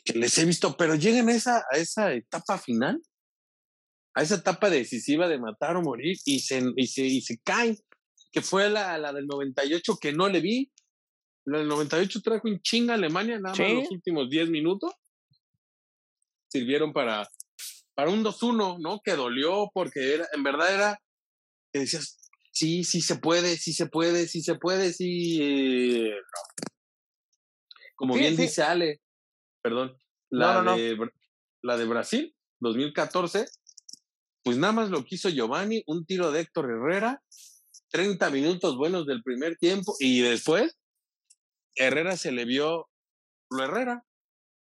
[0.05, 0.76] que les he visto.
[0.76, 3.03] Pero llegan a esa, a esa etapa final,
[4.14, 7.76] a esa etapa decisiva de matar o morir y se, y se, y se caen.
[8.32, 10.70] Que fue la, la del 98 que no le vi.
[11.46, 14.92] En el 98 trajo un chinga Alemania, nada más los últimos 10 minutos.
[16.48, 17.28] Sirvieron para,
[17.94, 19.00] para un 2-1, ¿no?
[19.02, 21.02] Que dolió porque era, en verdad era,
[21.72, 22.18] que decías,
[22.52, 26.10] sí, sí se puede, sí se puede, sí se puede, sí.
[27.96, 29.00] Como bien dice Ale,
[29.62, 29.96] perdón,
[30.30, 30.96] la, de,
[31.62, 33.46] la de Brasil, 2014,
[34.42, 37.22] pues nada más lo quiso Giovanni, un tiro de Héctor Herrera,
[37.90, 40.79] 30 minutos buenos del primer tiempo y después
[41.76, 42.88] Herrera se le vio
[43.50, 44.05] lo Herrera.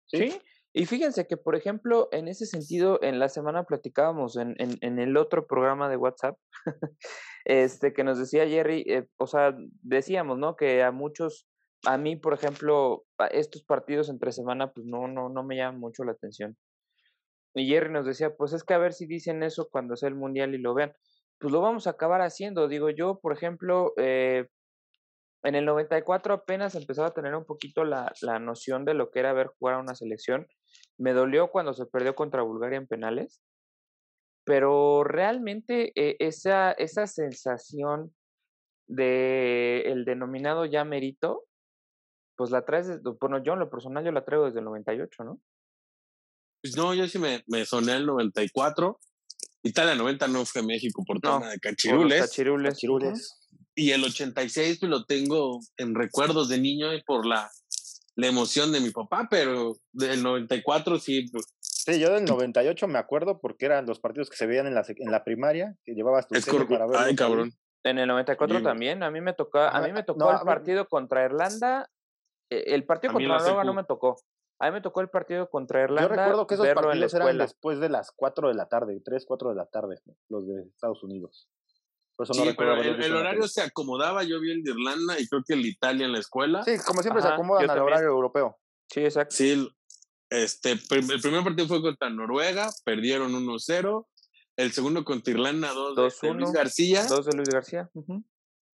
[0.07, 0.41] Sí,
[0.73, 4.99] y fíjense que, por ejemplo, en ese sentido, en la semana platicábamos en, en, en
[4.99, 6.37] el otro programa de WhatsApp,
[7.45, 10.55] este, que nos decía Jerry, eh, o sea, decíamos, ¿no?
[10.55, 11.45] Que a muchos,
[11.85, 16.05] a mí, por ejemplo, estos partidos entre semana, pues no, no, no me llaman mucho
[16.05, 16.57] la atención.
[17.53, 20.15] Y Jerry nos decía, pues es que a ver si dicen eso cuando sea el
[20.15, 20.93] mundial y lo vean.
[21.41, 22.67] Pues lo vamos a acabar haciendo.
[22.67, 24.47] Digo, yo, por ejemplo, eh,
[25.41, 29.19] en el 94 apenas empezaba a tener un poquito la, la noción de lo que
[29.19, 30.47] era ver jugar a una selección.
[30.99, 33.41] Me dolió cuando se perdió contra Bulgaria en penales,
[34.45, 38.13] pero realmente eh, esa, esa sensación
[38.87, 41.45] de el denominado ya merito,
[42.35, 45.41] pues la traes, bueno, yo en lo personal yo la traigo desde el 98, ¿no?
[46.61, 48.99] Pues no, yo sí me, me soné el 94.
[49.63, 52.21] Italia 90 no fue México por tema de cachirules.
[52.21, 52.73] Cachirules.
[52.73, 53.37] cachirules.
[53.75, 57.49] Y el 86 pues, lo tengo en recuerdos de niño y por la,
[58.15, 61.29] la emoción de mi papá, pero del 94 sí.
[61.31, 64.75] Pues, sí, yo del 98 me acuerdo porque eran los partidos que se veían en
[64.75, 66.97] la, en la primaria, que llevabas tu es para ver.
[66.97, 67.53] Ay, cabrón.
[67.83, 71.25] En el 94 también, a mí me tocó, a mí me tocó el partido contra
[71.25, 71.89] Irlanda,
[72.49, 74.17] e, el partido contra Noruega no me tocó.
[74.61, 76.03] A mí me tocó el partido contra Irlanda.
[76.03, 79.49] Yo recuerdo que esos partidos eran después de las 4 de la tarde, 3, 4
[79.49, 81.49] de la tarde, los de Estados Unidos
[82.31, 84.23] sí, pero el, horario se acomodaba.
[84.23, 86.63] Yo vi el de Irlanda y creo que el de Italia en la escuela.
[86.63, 88.57] Sí, como siempre se acomodan al horario europeo.
[88.87, 89.35] Sí, exacto.
[89.35, 89.69] Sí,
[90.29, 90.79] este, el
[91.21, 94.07] primer partido fue contra Noruega, perdieron 1-0.
[94.57, 97.05] El segundo contra Irlanda, 2 de Luis García.
[97.07, 97.89] 2 de Luis García.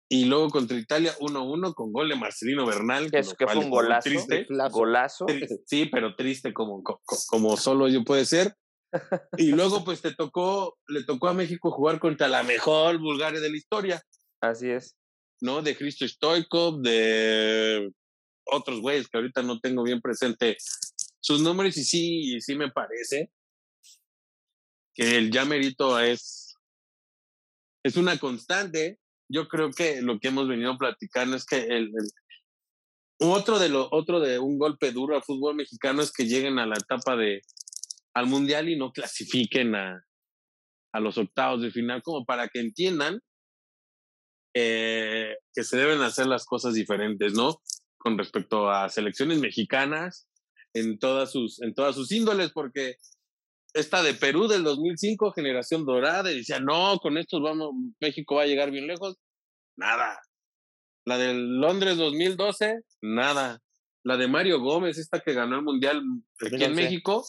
[0.10, 3.12] Y luego contra Italia, 1-1 con gol de Marcelino Bernal.
[3.12, 4.10] Que, que fue un golazo.
[4.10, 4.48] Triste.
[4.72, 5.26] Golazo.
[5.66, 6.82] Sí, pero triste como,
[7.28, 8.56] como solo yo puede ser.
[9.38, 13.50] Y luego, pues te tocó, le tocó a México jugar contra la mejor Bulgaria de
[13.50, 14.02] la historia.
[14.42, 14.96] Así es.
[15.42, 15.62] ¿No?
[15.62, 17.92] De Cristo Stoikov, de
[18.46, 20.56] otros güeyes que ahorita no tengo bien presente
[21.20, 23.32] sus nombres, y sí, sí me parece
[24.96, 26.56] que el ya merito es,
[27.84, 29.00] es una constante.
[29.30, 31.92] Yo creo que lo que hemos venido platicando es que el,
[33.20, 36.66] otro de lo, otro de un golpe duro al fútbol mexicano es que lleguen a
[36.66, 37.42] la etapa de,
[38.14, 40.04] al Mundial y no clasifiquen a,
[40.94, 43.20] a los octavos de final, como para que entiendan
[44.54, 47.62] eh, que se deben hacer las cosas diferentes, ¿no?
[47.98, 50.28] Con respecto a selecciones mexicanas
[50.74, 52.98] en todas sus, en todas sus índoles, porque
[53.78, 58.44] esta de Perú del 2005, generación dorada, y decía, no, con estos vamos, México va
[58.44, 59.18] a llegar bien lejos.
[59.78, 60.20] Nada.
[61.06, 63.62] La del Londres 2012, nada.
[64.04, 66.02] La de Mario Gómez, esta que ganó el Mundial
[66.46, 67.24] aquí en México,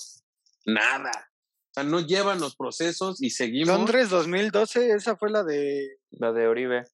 [0.65, 1.11] nada.
[1.11, 3.77] O sea, no llevan los procesos y seguimos.
[3.77, 5.99] Londres 2012, esa fue la de.
[6.11, 6.85] La de Oribe.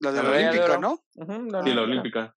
[0.00, 1.02] La de la, Olímpica, ¿no?
[1.14, 2.36] sí, la Olímpica.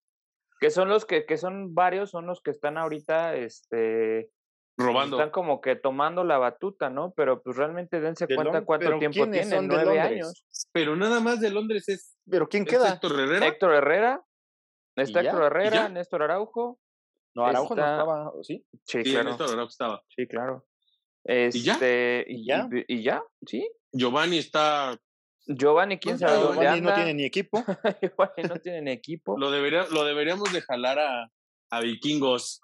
[0.60, 4.32] Que son los que, que son varios, son los que están ahorita, este.
[4.78, 5.18] Robando.
[5.18, 7.14] Están como que tomando la batuta, ¿no?
[7.16, 10.46] Pero pues realmente dense cuenta cuánto tiempo tienen, nueve años.
[10.74, 12.18] Pero nada más de Londres es.
[12.30, 12.94] ¿Pero quién queda?
[12.94, 13.48] Héctor Herrera.
[13.48, 14.26] Héctor Herrera.
[14.96, 16.80] Está Héctor Herrera, Néstor Araujo.
[17.34, 18.66] No, Araujo no estaba, ¿sí?
[18.84, 19.30] Sí, claro.
[19.30, 20.04] Néstor Araujo estaba.
[20.10, 20.66] Sí, claro.
[21.24, 22.70] Este, ¿Y ya?
[22.88, 23.24] ¿Y, ya?
[23.46, 23.70] ¿Sí?
[23.92, 24.98] Giovanni está.
[25.48, 27.64] Giovanni, quién sabe dónde Giovanni no tiene ni equipo.
[28.02, 29.38] Giovanni no tiene ni equipo.
[29.38, 31.32] Lo, debería, lo deberíamos de jalar a,
[31.70, 32.62] a vikingos.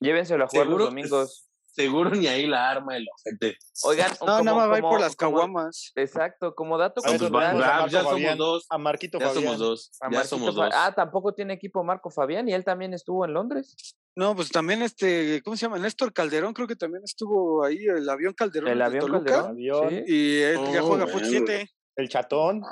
[0.00, 1.47] Llévenselo a jugar los domingos.
[1.78, 3.56] Seguro ni ahí la arma el ojete.
[3.84, 5.92] Oigan, no, nada más va por las caguamas.
[5.94, 7.88] Exacto, como dato cultural.
[7.88, 8.66] ya somos dos.
[8.68, 9.92] A Marquito ya somos dos.
[10.10, 10.70] ya somos dos.
[10.74, 13.76] Ah, tampoco tiene equipo Marco Fabián y él también estuvo en Londres.
[14.16, 15.78] No, pues también este, ¿cómo se llama?
[15.78, 18.72] Néstor Calderón, creo que también estuvo ahí, el avión Calderón.
[18.72, 19.56] El avión Calderón.
[19.56, 21.70] Y él ya juega fútbol 7.
[21.94, 22.62] El chatón.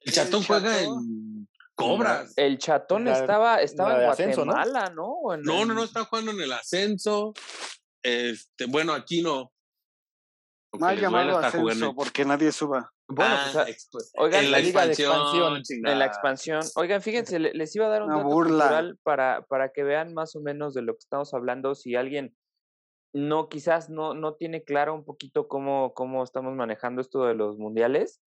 [0.00, 2.32] El chatón juega en Cobras.
[2.36, 5.14] El chatón estaba, estaba en Guatemala, ¿no?
[5.40, 7.32] no, no, no, está jugando en el ascenso.
[8.02, 9.52] Este, bueno, aquí no.
[10.78, 12.90] Mal llamado ascenso, porque nadie suba.
[13.06, 13.56] Bueno, pues,
[14.16, 16.60] ah, oigan, en la, liga de expansión, en la expansión.
[16.76, 20.40] Oigan, fíjense, les iba a dar un dato cultural para, para que vean más o
[20.40, 21.74] menos de lo que estamos hablando.
[21.74, 22.34] Si alguien
[23.12, 27.58] no, quizás no, no tiene claro un poquito cómo, cómo estamos manejando esto de los
[27.58, 28.22] mundiales,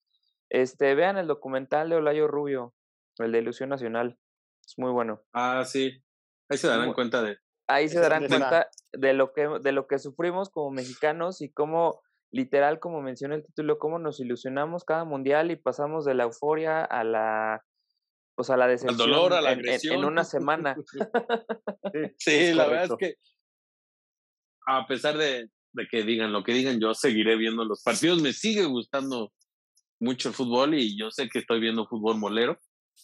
[0.50, 2.74] este, vean el documental de Olayo Rubio,
[3.18, 4.18] el de Ilusión Nacional.
[4.66, 5.22] Es muy bueno.
[5.32, 6.02] Ah, sí.
[6.50, 7.38] Ahí se darán cuenta de.
[7.66, 12.02] Ahí se darán cuenta de lo que de lo que sufrimos como mexicanos y cómo
[12.30, 16.84] literal como menciona el título cómo nos ilusionamos cada mundial y pasamos de la euforia
[16.84, 17.64] a la
[18.36, 19.94] pues a la decepción Al dolor, a la en, en- agresión.
[19.98, 20.76] en una semana.
[22.18, 23.14] Sí, la verdad es que
[24.66, 28.20] a pesar de, de que digan lo que digan, yo seguiré viendo los partidos.
[28.22, 29.32] Me sigue gustando
[30.00, 32.58] mucho el fútbol y yo sé que estoy viendo fútbol molero.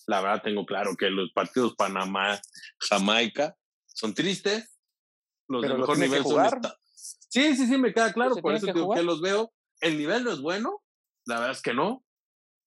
[0.07, 2.41] La verdad tengo claro que los partidos Panamá,
[2.89, 3.57] Jamaica
[4.01, 4.77] son tristes.
[5.49, 8.35] Los Pero de mejor nivel son esta- Sí, sí, sí, me queda claro.
[8.37, 8.99] Por eso que digo jugar.
[9.01, 9.53] que los veo.
[9.81, 10.83] El nivel no es bueno.
[11.27, 12.05] La verdad es que no.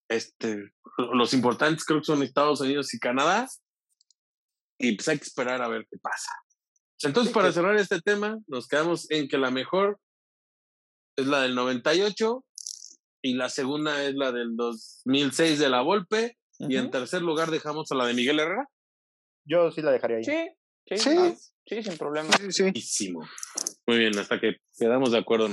[0.09, 0.71] Este,
[1.13, 3.47] los importantes creo que son Estados Unidos y Canadá.
[4.79, 6.31] Y pues hay que esperar a ver qué pasa.
[7.03, 9.99] Entonces, Sí, para que- cerrar este tema, nos quedamos en que la mejor
[11.17, 12.45] es la del 98
[13.21, 17.91] y la segunda es la del 2006 de la Volpe y en tercer lugar dejamos
[17.91, 18.67] a la de Miguel Herrera.
[19.45, 20.23] Yo sí la dejaría ahí.
[20.23, 20.49] Sí,
[20.87, 21.09] sí, Sí.
[21.17, 21.33] ah,
[21.65, 22.29] sí, sin problema.
[22.37, 22.63] Sí, sí.
[22.63, 23.27] Buenísimo.
[23.87, 25.49] Muy bien, hasta que quedamos de acuerdo.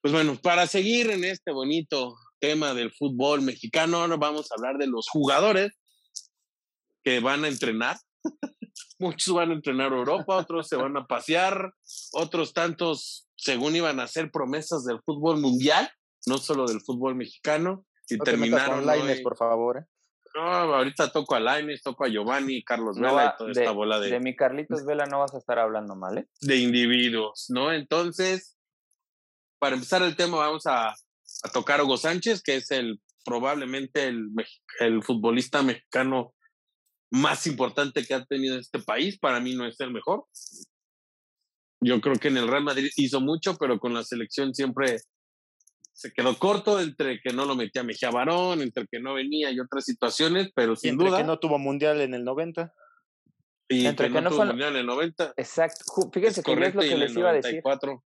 [0.00, 4.76] Pues bueno, para seguir en este bonito tema del fútbol mexicano, ahora vamos a hablar
[4.78, 5.72] de los jugadores
[7.04, 7.96] que van a entrenar.
[8.98, 11.72] Muchos van a entrenar a Europa, otros se van a pasear,
[12.12, 15.90] otros tantos, según iban a ser promesas del fútbol mundial,
[16.26, 18.76] no solo del fútbol mexicano, y No te metas terminaron.
[18.78, 19.78] con Lainez, hoy- por favor.
[19.78, 19.84] ¿eh?
[20.34, 23.72] No, ahorita toco a Lainez, toco a Giovanni, Carlos No Vela y toda de, esta
[23.72, 26.28] bola de mi Carlitos Vela no vas a estar hablando mal, ¿eh?
[26.40, 27.72] de individuos, ¿no?
[27.72, 28.56] Entonces,
[29.58, 34.06] para empezar el tema, vamos a, a tocar a Hugo Sánchez, que es el probablemente
[34.06, 34.30] el,
[34.80, 36.34] el futbolista mexicano
[37.10, 39.18] más importante que ha tenido este país.
[39.18, 40.26] Para mí no es el mejor.
[41.80, 44.96] Yo creo que en el Real Madrid hizo mucho, pero con la selección siempre
[46.02, 49.60] se quedó corto entre que no lo metía Mejía Barón, entre que no venía y
[49.60, 51.18] otras situaciones, pero Y sin entre duda.
[51.18, 52.72] que no tuvo mundial en el 90.
[53.68, 55.32] y entre que que no tuvo fue- mundial en el 90.
[55.36, 55.84] Exacto.
[56.12, 57.62] Fíjense es que yo es correcto, lo y que les iba a decir.
[57.62, 58.04] 94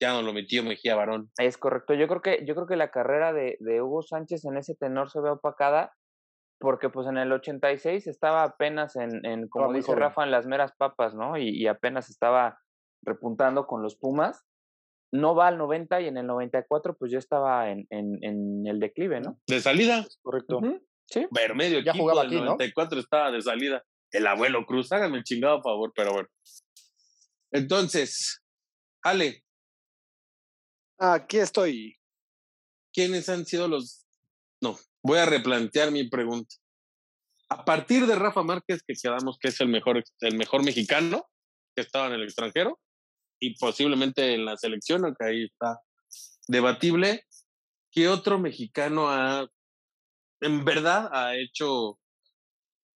[0.00, 1.30] ya no lo metió Mejía Barón.
[1.38, 1.92] Es correcto.
[1.94, 5.10] Yo creo que, yo creo que la carrera de, de Hugo Sánchez en ese tenor
[5.10, 5.92] se ve opacada
[6.60, 9.98] porque pues en el 86 estaba apenas en, en como dice joven.
[10.00, 11.36] Rafa, en las meras papas, ¿no?
[11.36, 12.60] Y, y apenas estaba
[13.04, 14.44] repuntando con los Pumas.
[15.12, 18.78] No va al 90 y en el 94 pues ya estaba en, en, en el
[18.78, 19.40] declive, ¿no?
[19.46, 20.58] De salida, Correcto.
[20.58, 21.26] Ujú, Sí.
[21.30, 22.44] ver medio Ya equipo jugaba del aquí, ¿no?
[22.52, 23.82] 94 estaba de salida.
[24.10, 26.28] El abuelo Cruz, háganme el chingado favor, pero bueno.
[27.50, 28.42] Entonces,
[29.02, 29.42] Ale,
[30.98, 31.94] Aquí estoy.
[32.92, 34.04] ¿quiénes han sido los...
[34.60, 36.56] No, voy a replantear mi pregunta.
[37.48, 41.24] A partir de Rafa Márquez, que quedamos que es el mejor, el mejor mexicano
[41.76, 42.80] que estaba en el extranjero
[43.40, 45.80] y posiblemente en la selección, aunque ahí está
[46.46, 47.24] debatible,
[47.90, 49.48] ¿qué otro mexicano ha,
[50.40, 51.98] en verdad, ha hecho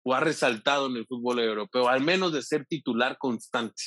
[0.03, 3.83] o ha resaltado en el fútbol europeo, al menos de ser titular constante?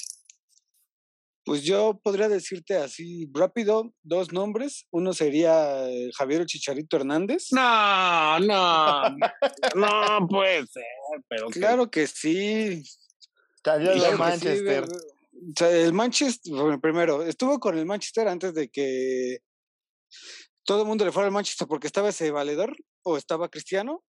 [1.45, 4.87] Pues yo podría decirte así rápido dos nombres.
[4.93, 7.49] Uno sería eh, Javier Chicharito Hernández.
[7.51, 9.03] No, no,
[9.75, 10.85] no puede ser,
[11.29, 12.85] pero Claro que sí.
[13.65, 14.87] Salió de sí, Manchester.
[14.87, 15.12] güey.
[15.51, 19.39] O sea, el Manchester, primero, estuvo con el Manchester antes de que
[20.65, 24.05] todo el mundo le fuera al Manchester porque estaba ese valedor o estaba Cristiano.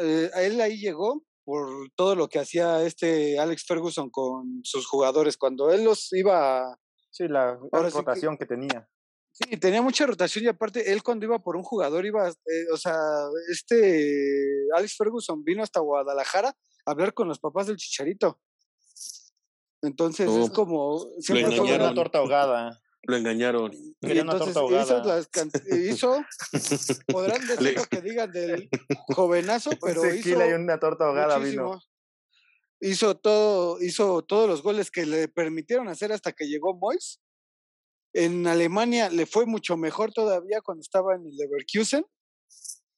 [0.00, 4.86] Eh, a él ahí llegó por todo lo que hacía este Alex Ferguson con sus
[4.86, 5.36] jugadores.
[5.36, 6.78] Cuando él los iba a,
[7.10, 8.88] Sí, la Ahora sí que- rotación que tenía.
[9.30, 12.76] Sí, tenía mucha rotación y aparte él cuando iba por un jugador iba, eh, o
[12.76, 12.96] sea,
[13.50, 16.48] este Alex Ferguson vino hasta Guadalajara
[16.86, 18.40] a hablar con los papás del Chicharito.
[19.84, 22.80] Entonces es como siempre Quería una- torta ahogada.
[23.06, 23.72] lo engañaron.
[23.72, 25.16] y Quería una entonces torta hizo, ahogada.
[25.16, 26.24] las can- hizo,
[27.08, 28.68] podrán decir lo que digan del
[29.14, 31.64] jovenazo, pero Un hizo y una torta ahogada muchísimo.
[31.72, 31.82] vino.
[32.80, 37.20] Hizo todo, hizo todos los goles que le permitieron hacer hasta que llegó Mois.
[38.12, 42.04] En Alemania le fue mucho mejor todavía cuando estaba en el Leverkusen.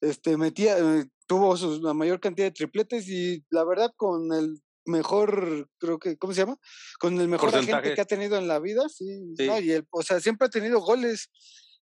[0.00, 4.60] Este metía, eh, tuvo su, la mayor cantidad de tripletes y la verdad con el
[4.86, 6.56] mejor, creo que, ¿cómo se llama?
[6.98, 9.46] Con el mejor agente que ha tenido en la vida, sí, Sí.
[9.46, 9.58] ¿no?
[9.58, 11.30] y él, o sea, siempre ha tenido goles,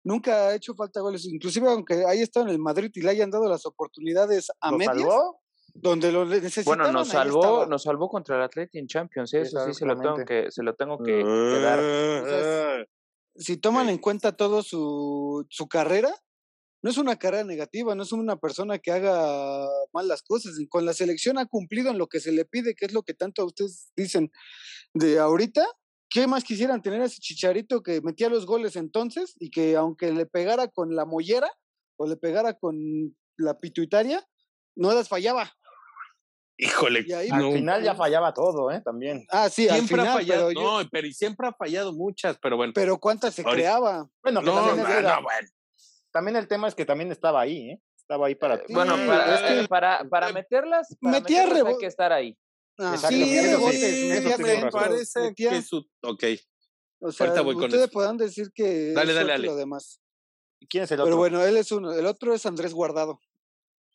[0.02, 3.30] nunca ha hecho falta goles, inclusive aunque haya estado en el Madrid y le hayan
[3.30, 5.40] dado las oportunidades a ¿Lo medias, salvó?
[5.74, 6.78] donde lo necesitaban.
[6.78, 9.40] Bueno, nos salvó, nos salvó contra el Atleti en Champions, ¿eh?
[9.42, 11.22] eso sí se lo tengo que, se lo tengo que,
[11.62, 11.80] dar.
[11.80, 12.84] Ah,
[13.36, 13.90] si toman Ok.
[13.92, 16.14] en cuenta todo su, su carrera,
[16.84, 20.52] no es una carrera negativa, no es una persona que haga mal las cosas.
[20.68, 23.14] Con la selección ha cumplido en lo que se le pide, que es lo que
[23.14, 24.30] tanto ustedes dicen
[24.92, 25.66] de ahorita.
[26.10, 30.12] ¿Qué más quisieran tener a ese chicharito que metía los goles entonces y que aunque
[30.12, 31.50] le pegara con la mollera
[31.96, 32.76] o le pegara con
[33.38, 34.22] la pituitaria,
[34.76, 35.50] no las fallaba?
[36.58, 37.52] Híjole, ahí- Al no.
[37.52, 38.82] final ya fallaba todo, ¿eh?
[38.84, 39.24] También.
[39.30, 40.48] Ah, sí, al siempre final, ha fallado.
[40.48, 42.72] pero, yo- No, pero y siempre ha fallado muchas, pero bueno.
[42.74, 44.08] pero ¿cuántas se Ahorita- creaba?
[44.22, 45.48] Bueno, no, no, no, bueno.
[46.14, 47.82] También el tema es que también estaba ahí, ¿eh?
[47.98, 48.58] Estaba ahí para...
[48.58, 52.12] Sí, Bueno, es para, que- eh, para, para meterlas, para metía meterlas hay que estar
[52.12, 52.38] ahí.
[52.78, 55.78] Ah, sí, rebotes, me parece que su.
[56.02, 56.24] Ok.
[57.00, 57.92] O sea, ahorita voy con ustedes eso.
[57.92, 59.46] podrán decir que Dale, es dale, dale.
[59.46, 60.00] lo demás.
[60.68, 61.06] ¿Quién es el otro?
[61.06, 61.92] Pero bueno, él es uno.
[61.92, 63.20] El otro es Andrés Guardado.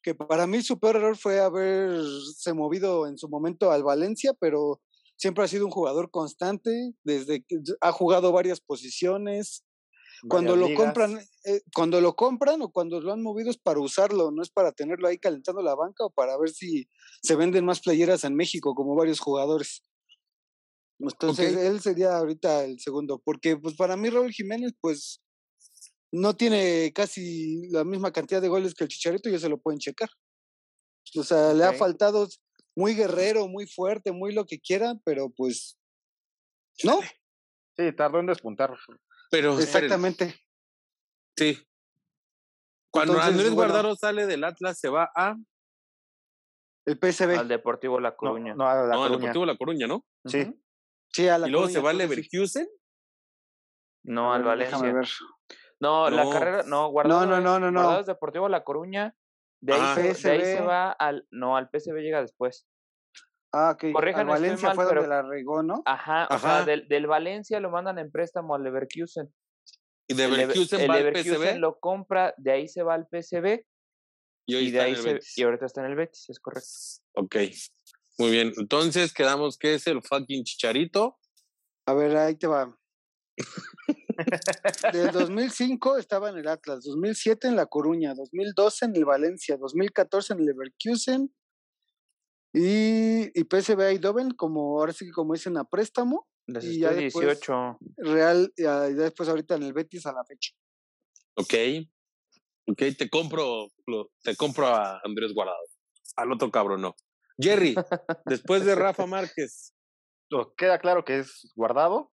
[0.01, 4.81] Que para mí su peor error fue haberse movido en su momento al Valencia, pero
[5.17, 9.65] siempre ha sido un jugador constante, desde que ha jugado varias posiciones.
[10.27, 10.85] Cuando lo ligas.
[10.85, 14.49] compran, eh, cuando lo compran o cuando lo han movido es para usarlo, no es
[14.49, 16.89] para tenerlo ahí calentando la banca o para ver si
[17.21, 19.83] se venden más playeras en México, como varios jugadores.
[20.99, 25.21] Entonces, él sería ahorita el segundo, porque pues para mí Raúl Jiménez, pues
[26.11, 29.79] no tiene casi la misma cantidad de goles que el Chicharito, ya se lo pueden
[29.79, 30.09] checar.
[31.15, 32.27] O sea, le ha faltado
[32.75, 35.77] muy guerrero, muy fuerte, muy lo que quiera, pero pues
[36.83, 36.99] no,
[37.79, 38.75] Sí, tardó en despuntar.
[39.29, 40.35] Pero exactamente.
[41.37, 41.57] Sí.
[42.91, 43.71] Cuando Entonces, Andrés bueno.
[43.73, 45.35] Guardado sale del Atlas, se va a.
[46.85, 47.37] El PSV.
[47.37, 48.55] Al Deportivo La Coruña.
[48.55, 49.11] no, a la no, al.
[49.11, 50.03] Deportivo La Coruña, ¿no?
[50.25, 50.51] Sí.
[51.11, 51.97] Sí, a la y luego Coruña, se va al.
[51.99, 52.67] Leverkusen.
[54.05, 54.79] No, al Valencia.
[54.93, 55.07] ver.
[55.81, 57.25] No, la carrera, no, Guardado.
[57.25, 57.79] no, es- no, no, no.
[57.79, 59.15] Guardado es Deportivo La Coruña.
[59.61, 59.95] De ahí, Ah.
[59.95, 61.27] se, de ahí se va al.
[61.31, 62.65] No, al PSV llega después.
[63.51, 63.83] Ah, ok.
[63.95, 65.81] Al estoy Valencia mal, fue pero- donde la regó, ¿no?
[65.85, 66.65] Ajá, o sea, Ajá.
[66.65, 69.33] del, del Valencia lo mandan en préstamo al Leverkusen.
[70.07, 71.57] Y de El Lever- Leverkusen el va al Leverkusen PSV.
[71.59, 73.65] lo compra, de ahí se va al PSV
[74.47, 75.37] Y hoy y de ahí en el se, Betis.
[75.37, 76.67] y ahorita está en el Betis, es correcto.
[77.15, 77.35] Ok.
[78.19, 78.51] Muy bien.
[78.57, 81.17] Entonces quedamos que es el fucking chicharito.
[81.87, 82.75] A ver, ahí te va.
[84.93, 90.33] Del 2005 estaba en el Atlas, 2007 en La Coruña, 2012 en el Valencia, 2014
[90.33, 91.33] en el Leverkusen
[92.53, 96.91] y, y PSV Eindhoven, como ahora sí que como dicen a préstamo, Les Y ya
[96.91, 97.77] después- 18.
[97.97, 100.51] Real, y ah, y después ahorita en el Betis a la fecha.
[101.35, 101.53] Ok.
[102.67, 103.67] Ok, te compro,
[104.23, 105.57] te compro a Andrés Guardado.
[106.15, 106.95] Al otro cabrón no.
[107.39, 107.75] Jerry,
[108.25, 109.73] después de Rafa Márquez.
[110.57, 112.11] Queda claro que es guardado.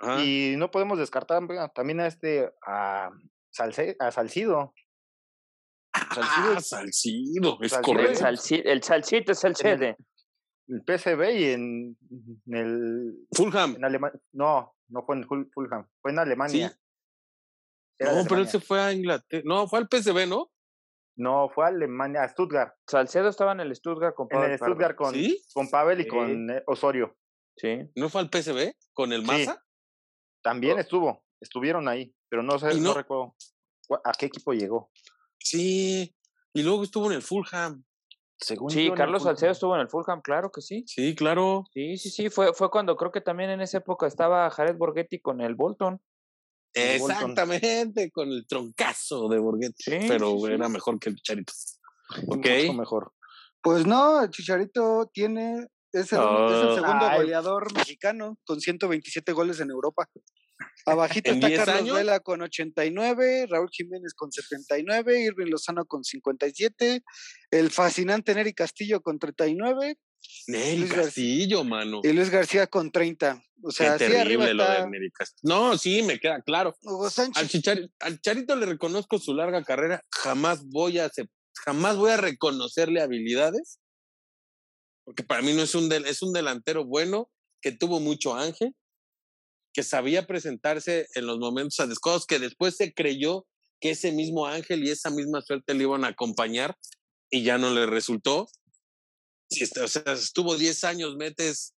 [0.00, 0.22] Ajá.
[0.24, 1.42] Y no podemos descartar
[1.74, 3.10] también a este, a,
[3.56, 4.72] Salce- a Salcido.
[6.22, 7.58] Ah, Salcido, es Salcido.
[7.60, 8.20] El, correcto.
[8.20, 9.96] salsi- el salsito es el chede.
[10.68, 11.98] El PSV y en,
[12.46, 13.76] en el Fulham.
[13.82, 14.00] en.
[14.32, 16.78] No, no fue en Ful- Fulham, fue en Alemania.
[17.98, 19.42] Era de No, pero él se fue a Inglaterra.
[19.44, 20.50] No, fue al PSV, ¿no?
[21.16, 22.74] No, fue a Alemania, a Stuttgart.
[22.86, 24.74] Salcedo estaba en el Stuttgart con En Pavel el Pardo.
[24.74, 25.42] Stuttgart con, ¿Sí?
[25.52, 26.08] con Pavel y Sí.
[26.08, 27.16] con eh, Osorio.
[27.56, 27.90] Sí.
[27.96, 29.26] ¿No fue al PSV con el Sí.
[29.26, 29.64] Maza?
[30.44, 30.80] También Oh.
[30.80, 33.34] estuvo, estuvieron ahí, pero no sé, no, no- recuerdo
[34.04, 34.92] a qué equipo llegó.
[35.38, 36.14] Sí.
[36.54, 37.84] Y luego estuvo en el Fulham.
[38.40, 39.34] Según Sí, Carlos Fulham.
[39.36, 40.84] Salcedo estuvo en el Fulham, claro que sí.
[40.86, 41.64] Sí, claro.
[41.72, 42.30] Sí, sí, sí.
[42.30, 46.00] Fue, fue cuando creo que también en esa época estaba Jared Borghetti con el Bolton.
[46.74, 47.16] El Bolton.
[47.16, 49.82] Exactamente, con el troncazo de Borghetti.
[49.82, 50.52] Sí, pero sí, sí.
[50.52, 51.52] era mejor que el Charito.
[52.28, 52.46] Ok.
[52.62, 53.12] Mucho mejor.
[53.60, 56.74] Pues no, el Chicharito tiene, es el, es el Ah.
[56.74, 57.18] segundo Ay.
[57.18, 60.08] goleador mexicano con 127 goles en Europa.
[60.86, 61.96] Abajito ¿En está 10 Carlos años?
[61.96, 67.02] Vela con 89, Raúl Jiménez con 79, Irving Lozano con 57,
[67.50, 69.98] el fascinante Neri Castillo con 39
[70.48, 71.04] Neri Luis García.
[71.04, 72.00] Castillo, mano.
[72.02, 73.42] y Luis García con 30.
[73.62, 75.54] O sea, Qué así arriba terrible lo está de Neri Castillo.
[75.54, 76.74] No, sí, me queda claro.
[76.82, 77.08] Hugo
[78.00, 80.04] Al, Charito le reconozco su larga carrera.
[80.10, 81.10] Jamás voy a
[81.64, 83.78] jamás voy a reconocerle habilidades.
[85.04, 87.30] Porque para mí no es un, del- es un delantero bueno,
[87.62, 88.74] que tuvo mucho ángel,
[89.78, 93.46] que sabía presentarse en los momentos adecuados, que después se creyó
[93.80, 96.76] que ese mismo ángel y esa misma suerte le iban a acompañar
[97.30, 98.48] y ya no le resultó.
[99.48, 101.76] Si est- o sea, estuvo 10 años, metes.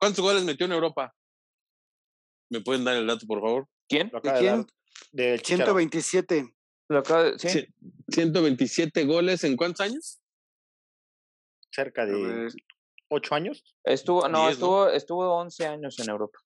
[0.00, 1.14] ¿Cuántos goles metió en Europa?
[2.50, 3.68] ¿Me pueden dar el dato, por favor?
[3.88, 4.10] ¿Quién?
[4.12, 4.64] Lo ¿De acaba
[5.12, 5.58] de quién?
[5.58, 6.52] 127.
[6.88, 7.48] Lo acaba de- sí.
[7.50, 7.68] Sí.
[8.10, 10.18] 127 goles en cuántos años?
[11.70, 12.52] cerca de ver,
[13.10, 13.62] ocho años.
[13.84, 14.88] Estuvo, no, 10, ¿no?
[14.88, 16.40] estuvo, estuvo 11 años en Europa.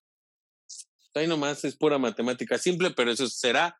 [1.17, 3.79] Ahí nomás es pura matemática simple, pero eso será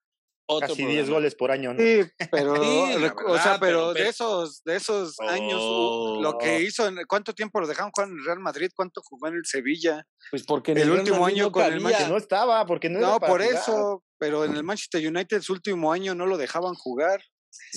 [0.50, 1.14] otro Casi 10 programa.
[1.16, 1.74] goles por año.
[1.74, 1.80] ¿no?
[1.82, 2.00] Sí,
[2.32, 6.38] pero, Sí, o sea, pero, pero- de esos, de esos años, u- lo Oh.
[6.38, 8.70] que hizo, en, ¿cuánto tiempo lo dejaron jugar en el Real Madrid?
[8.76, 10.06] ¿Cuánto jugó en el Sevilla?
[10.32, 11.84] Pues porque en El último Madrid año no con el cabía.
[11.84, 13.62] Manchester no estaba, porque no, era No, para por jugar.
[13.62, 17.22] eso, pero en el Manchester United su último año no lo dejaban jugar.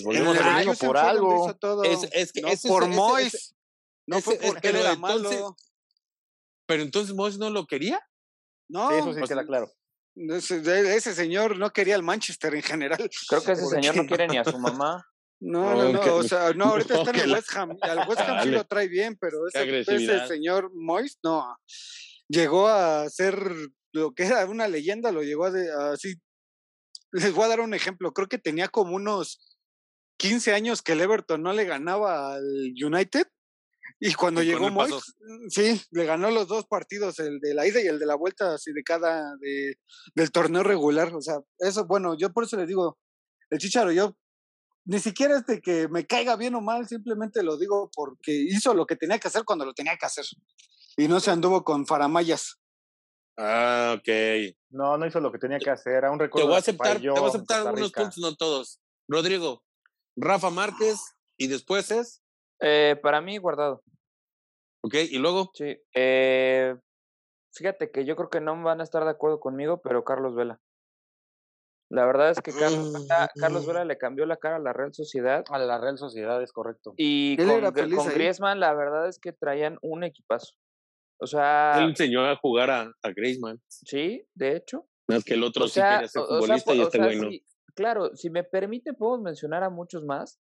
[0.05, 1.45] Volvemos el a Leverkusen por algo.
[1.47, 1.83] hizo todo.
[1.85, 3.55] Es- es que no ese- por Mois,
[4.07, 5.57] no fue ese- porque él era entonces- malo.
[6.67, 8.01] Pero entonces Mois no lo quería.
[8.71, 9.71] No, Sí, eso sí pues, queda claro.
[10.15, 13.11] ese, de- ese señor no quería el Manchester en general.
[13.29, 14.01] Creo que ese ¿Por señor qué?
[14.03, 15.05] no quiere ni a su mamá.
[15.43, 17.77] No, no, no, o sea, no, ahorita está en el West Ham.
[17.81, 21.57] Al West Ham sí lo trae bien, pero ese, ese señor Moist, no.
[22.29, 23.41] Llegó a ser
[23.93, 26.15] lo que era una leyenda, lo llegó a así.
[27.13, 28.13] Les voy a dar un ejemplo.
[28.13, 29.59] Creo que tenía como unos
[30.19, 33.27] 15 años que el Everton no le ganaba al United.
[34.03, 34.71] Y cuando Y llegó.
[34.71, 35.07] Moist,
[35.51, 38.55] sí, le ganó los dos partidos, el de la ida y el de la vuelta,
[38.55, 39.77] así de cada, de,
[40.15, 41.15] del torneo regular.
[41.15, 42.99] O sea, eso, bueno, yo por eso le digo,
[43.51, 44.17] el Chicharo, yo
[44.87, 48.73] ni siquiera es de que me caiga bien o mal, simplemente lo digo porque hizo
[48.73, 50.25] lo que tenía que hacer cuando lo tenía que hacer.
[50.97, 52.57] Y no se anduvo con faramayas.
[53.37, 54.09] Ah, ok.
[54.71, 56.05] No, no hizo lo que tenía que hacer.
[56.07, 56.49] Aún Te recuerdo.
[56.49, 58.81] voy a aceptar, te voy a aceptar algunos puntos, no todos.
[59.09, 59.63] Rodrigo,
[60.17, 60.99] Rafa Márquez
[61.37, 62.23] y después es,
[62.63, 63.83] Eh, para mí, guardado.
[64.83, 65.77] Ok, y luego, Sí.
[65.95, 66.77] Eh,
[67.55, 70.61] fíjate que yo creo que no van a estar de acuerdo conmigo, pero Carlos Vela.
[71.93, 74.95] La verdad es que Carlos, Vela, Carlos Vela le cambió la cara a la Real
[74.95, 75.45] Sociedad.
[75.51, 76.95] A la Real Sociedad es correcto.
[76.97, 78.15] Y Él con, era Gr- feliz con ahí.
[78.15, 80.55] Griezmann, la verdad es que traían un equipazo.
[81.19, 83.61] O sea, él enseñó a jugar a, a Griezmann.
[83.69, 84.87] sí, de hecho.
[85.09, 86.99] Más que el otro O sí sea, quería ser o- o sea, futbolista y este
[86.99, 87.29] güey no.
[87.75, 90.39] claro, si me permite, podemos mencionar a muchos más.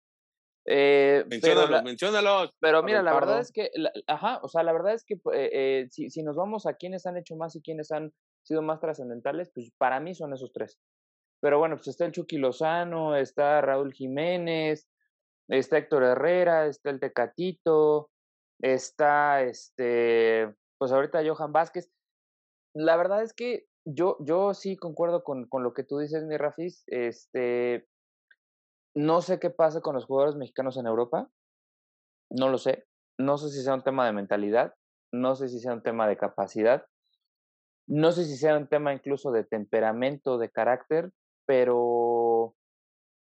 [0.72, 2.50] Eh, pero, Menciónalos, la- menciónalos.
[2.60, 5.50] pero mira, la verdad es que, la- ajá, o sea, la verdad es que eh,
[5.52, 8.12] eh, si, si nos vamos a quienes han hecho más y quienes han
[8.44, 10.78] sido más trascendentales, pues para mí son esos tres.
[11.40, 14.88] Pero bueno, pues está el Chucky Lozano, está Raúl Jiménez,
[15.48, 18.10] está Héctor Herrera, está el Tecatito,
[18.62, 21.90] está este, pues ahorita Johan Vázquez.
[22.76, 26.36] La verdad es que yo, yo sí concuerdo con, con lo que tú dices, mi
[26.36, 26.84] Rafis.
[26.86, 27.88] Este,
[28.94, 31.28] no sé qué pasa con los jugadores mexicanos en Europa.
[32.30, 32.86] No lo sé.
[33.18, 34.74] No sé si sea un tema de mentalidad.
[35.12, 36.86] No sé si sea un tema de capacidad.
[37.86, 41.10] No sé si sea un tema incluso de temperamento, de carácter,
[41.44, 42.54] pero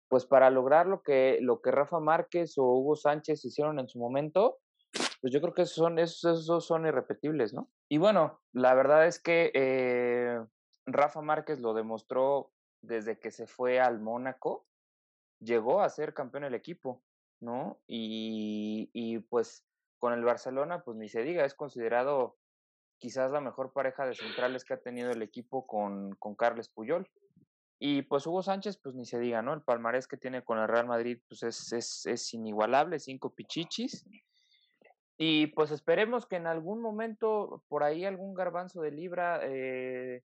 [0.08, 3.98] pues para lograr lo que, lo que Rafa Márquez o Hugo Sánchez hicieron en su
[3.98, 4.58] momento,
[5.20, 7.70] pues yo creo que son, esos, esos son irrepetibles, ¿no?
[7.88, 10.40] Y bueno, la verdad es que eh,
[10.84, 12.50] Rafa Márquez lo demostró
[12.82, 14.66] desde que se fue al Mónaco,
[15.40, 17.02] llegó a ser campeón del equipo,
[17.40, 17.80] ¿no?
[17.86, 19.64] Y, y pues
[19.98, 22.36] con el Barcelona, pues ni se diga, es considerado
[22.98, 27.10] quizás la mejor pareja de centrales que ha tenido el equipo con, con Carles Puyol.
[27.78, 29.54] Y pues Hugo Sánchez, pues ni se diga, ¿no?
[29.54, 34.06] El palmarés que tiene con el Real Madrid, pues es, es, es inigualable, cinco pichichis.
[35.16, 40.22] Y pues esperemos que en algún momento, por ahí algún garbanzo de libra, eh,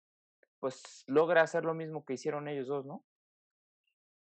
[0.59, 3.03] pues logre hacer lo mismo que hicieron ellos dos, ¿no?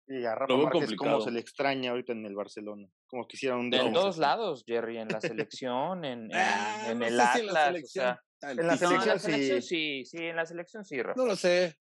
[0.07, 2.88] Y a Rafa Márquez, cómo se le extraña ahorita en el Barcelona.
[3.07, 5.20] Como quisieran un En todos lados, Jerry, en la
[5.61, 8.50] selección, en, en, Ah, en no el si en la Atlas, o selección sea.
[8.50, 9.68] En la no, en la selección sí.
[9.68, 11.20] sí, sí, en la selección sí, Rafa.
[11.20, 11.76] No lo sé.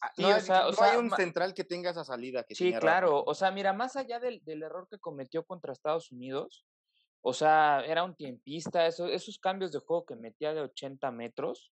[0.00, 2.64] Ah, no, o sea- o sea, hay un central que tenga esa salida que Sí,
[2.64, 2.86] tenía Rafa.
[3.00, 3.22] claro.
[3.26, 6.64] O sea, mira, más allá del, del error que cometió contra Estados Unidos,
[7.20, 11.72] o sea, era un tiempista, eso- esos cambios de juego que metía de 80 metros,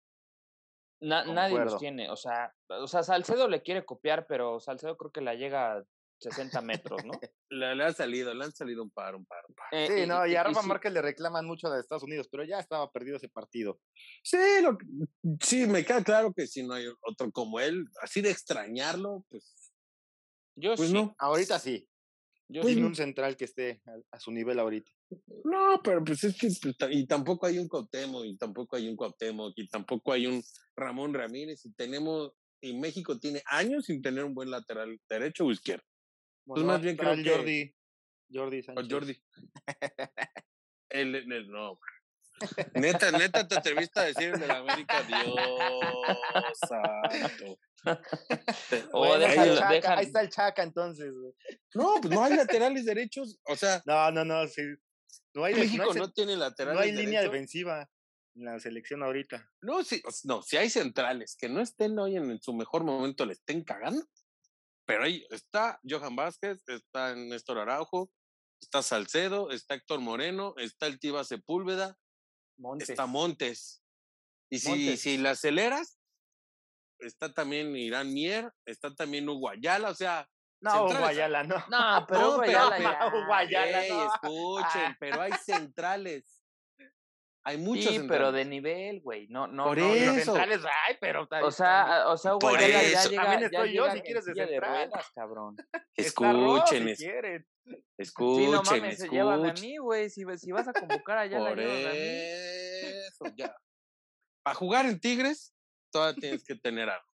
[1.00, 2.10] na- nadie los tiene.
[2.10, 5.84] O sea, o sea, Salcedo le quiere copiar, pero Salcedo creo que la llega a
[6.20, 7.12] 60 metros, ¿no?
[7.50, 9.68] Le, le ha salido, le han salido un par, un par, un par.
[9.72, 12.44] Eh, Sí, no, y a Rafa sí- Márquez le reclaman mucho de Estados Unidos, pero
[12.44, 13.80] ya estaba perdido ese partido.
[14.22, 14.84] Sí, lo que-
[15.40, 19.72] sí, me queda claro que si no hay otro como él, así de extrañarlo, pues,
[20.56, 21.14] Yo pues sí, no.
[21.18, 21.88] Ahorita sí.
[22.48, 22.82] yo Pues sí.
[22.82, 24.90] Un central que esté a, a su nivel ahorita.
[25.44, 28.96] No, pero pues es que pues, y tampoco hay un Cuauhtémoc, y tampoco hay un
[28.96, 30.42] Cuauhtémoc, y tampoco hay un
[30.76, 35.50] Ramón Ramírez, y tenemos, y México tiene años sin tener un buen lateral derecho o
[35.52, 35.84] izquierdo.
[36.44, 37.74] Pues más bien creo el que- Jordi.
[38.30, 38.92] Jordi O Sánchez.
[38.92, 39.22] Jordi.
[40.90, 41.78] El, el- no.
[42.74, 45.34] Neta, neta, te atreviste a decir el de la América, Dios
[46.68, 47.58] santo.
[48.92, 51.12] O Bueno, ahí, déjalo- está el Chaca, déjalo- ahí está el Chaca entonces.
[51.74, 53.38] No, pues no hay laterales derechos.
[53.44, 54.62] O sea, No, no, no, sí.
[55.34, 57.88] No hay, no México no tiene no laterales hay línea defensiva
[58.34, 59.50] en la selección ahorita.
[59.62, 62.84] No, sí, o s- no, si hay centrales que no estén hoy en, su mejor
[62.84, 64.06] momento, le estén cagando.
[64.86, 68.10] Pero ahí está Johan Vázquez, está Néstor Araujo,
[68.60, 71.98] está Salcedo, está Héctor Moreno, está el Tiva Sepúlveda,
[72.78, 73.82] está Montes.
[74.50, 75.00] Y si, Montes.
[75.00, 75.98] si la aceleras,
[77.00, 80.28] está también Irán Mier, está también Hugo Ayala, o sea.
[80.60, 81.00] No, centrales.
[81.00, 81.56] Guayala, no.
[81.68, 83.06] No, pero No, Hugo pero- Ayala pero- ya.
[83.24, 84.06] Hugo Ayala, Ey, no.
[84.14, 86.34] escuchen, pero hay centrales.
[87.44, 89.26] Hay muchos Sí, pero de nivel, güey.
[89.28, 90.14] No, no, Por no, eso.
[90.16, 93.46] Los centrales, ay, pero O sea, o sea, Hugo Por Ayala ya llega, También ya
[93.46, 94.70] estoy yo, si quieres de de central.
[94.70, 95.56] ruedas, cabrón.
[95.94, 97.46] Escuchen, si quieren.
[97.96, 99.70] escuchen, Sí, no mames, llévame a escuchen.
[99.70, 100.10] mí, güey.
[100.10, 101.98] Si, si vas a convocar a Ayala, Por llévame a mí.
[103.08, 103.56] eso, ya.
[104.42, 105.54] Para jugar en Tigres,
[105.90, 107.06] todavía tienes que tener algo.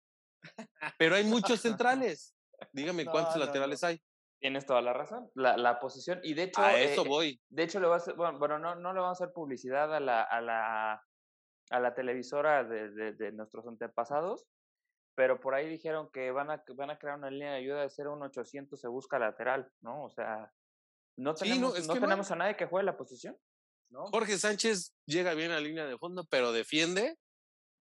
[0.98, 2.33] Pero hay muchos centrales.
[2.72, 4.00] Dígame No, cuántos no, laterales hay.
[4.40, 5.30] Tienes toda la razón.
[5.34, 6.60] La, la posición, y de hecho.
[6.60, 7.40] A eso eh, voy.
[7.48, 9.94] De hecho, le va a hacer, bueno, bueno, no, no le vamos a hacer publicidad
[9.94, 11.02] a la, a la,
[11.70, 14.44] a la televisora de, de, de nuestros antepasados,
[15.14, 17.88] pero por ahí dijeron que van a, van a crear una línea de ayuda de
[17.88, 20.04] 01800 se busca lateral, ¿no?
[20.04, 20.52] O sea,
[21.16, 22.06] no Sí, tenemos, no, es no que no.
[22.06, 23.38] tenemos a nadie que juegue la posición,
[23.90, 24.06] ¿no?
[24.08, 27.16] Jorge Sánchez llega bien a la línea de fondo, pero defiende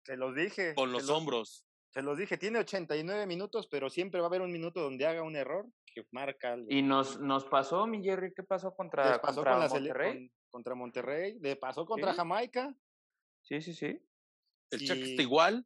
[0.04, 0.74] Se los dije.
[0.74, 1.64] con los- hombros.
[1.94, 5.22] Se los dije, tiene 89 minutos, pero siempre va a haber un minuto donde haga
[5.22, 6.66] un error que marca algo.
[6.68, 10.12] Y nos, nos pasó, mi Jerry, ¿qué pasó Les contra, pasó contra con Monterrey?
[10.12, 12.16] con- contra Monterrey, le pasó contra Sí.
[12.16, 12.74] Jamaica.
[13.42, 14.00] Sí, sí, sí.
[14.70, 15.64] El Chaca Y- está igual.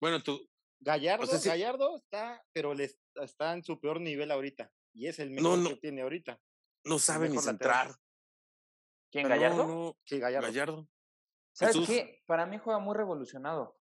[0.00, 0.48] Bueno, tú,
[0.80, 4.72] Gallardo, sí- Gallardo está, pero le est- está en su peor nivel ahorita.
[4.94, 5.68] Y es el mejor no.
[5.70, 6.40] que tiene ahorita.
[6.84, 7.58] no sabe ni lateral.
[7.88, 7.94] centrar.
[9.12, 9.66] ¿Quién, No, Gallardo?
[9.66, 10.46] no, Sí, Gallardo.
[10.46, 10.88] Gallardo.
[11.52, 11.88] ¿Sabes Jesús.
[11.94, 12.22] qué?
[12.26, 13.79] Para mí juega muy revolucionado.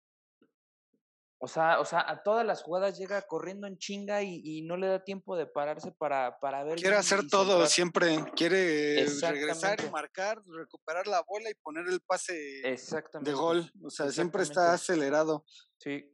[1.37, 4.77] O sea, o sea, a todas las jugadas llega corriendo en chinga y, y no
[4.77, 6.77] le da tiempo de pararse para, para ver.
[6.79, 7.67] Quiere hacer todo centrar.
[7.67, 8.15] siempre.
[8.35, 13.29] Quiere regresar y marcar, recuperar la bola y poner el pase Exactamente.
[13.29, 13.69] de gol.
[13.83, 15.43] O sea, siempre está acelerado.
[15.77, 16.09] Sí.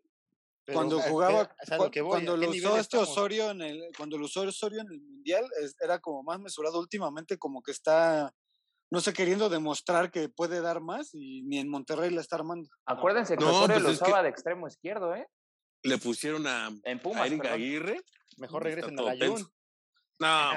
[0.63, 2.97] Pero, cuando jugaba, lo que voy, cuando ¿a qué lo usó este?
[2.97, 6.80] Osorio en el, cuando lo usó Osorio en el mundial, es- era como más mesurado.
[6.80, 8.34] Últimamente, como que está,
[8.91, 12.69] no sé, queriendo demostrar que puede dar más y ni en Monterrey la está armando.
[12.85, 15.25] Acuérdense que No, Osorio pues lo es que- usaba de extremo izquierdo, ¿eh?
[15.83, 17.25] Le pusieron a, En a Pumas.
[17.25, 17.55] Eric perdón.
[17.55, 18.01] Aguirre.
[18.37, 19.47] Mejor regresen a la Jun.
[20.19, 20.51] No,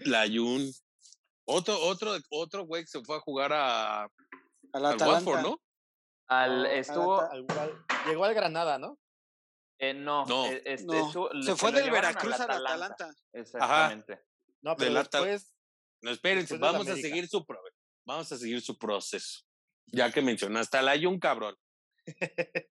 [0.00, 0.70] la Jun.
[1.48, 4.10] Otro, otro, otro güey que se fue a jugar a, Al
[4.72, 5.06] al Atalanta.
[5.30, 5.60] Watford, ¿no?
[6.28, 7.20] Al, estuvo.
[7.20, 8.98] Al igual- llegó al Granada, ¿no?
[9.78, 10.24] Eh, no.
[10.26, 10.46] No.
[10.46, 13.14] este, No, estuvo- le- se fue del Veracruz al Atalanta.
[13.32, 14.20] Exactamente.
[14.62, 15.54] No, pero después
[16.02, 17.60] No, espérense, Después vamos a seguir su pro-
[18.04, 19.40] vamos a seguir su proceso.
[19.86, 21.56] Ya que mencionaste a la Jun, cabrón.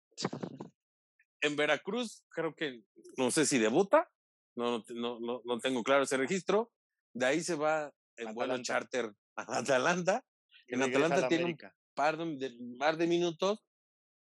[1.40, 2.82] en Veracruz, creo que,
[3.16, 4.10] no sé si debuta,
[4.56, 6.72] no, no, no, no tengo claro ese registro.
[7.12, 8.66] De ahí se va en vuelo Atalanta.
[8.66, 10.24] charter a Atalanta.
[10.66, 11.58] y En Atalanta al tiene un
[11.94, 13.60] par de, de- par de minutos,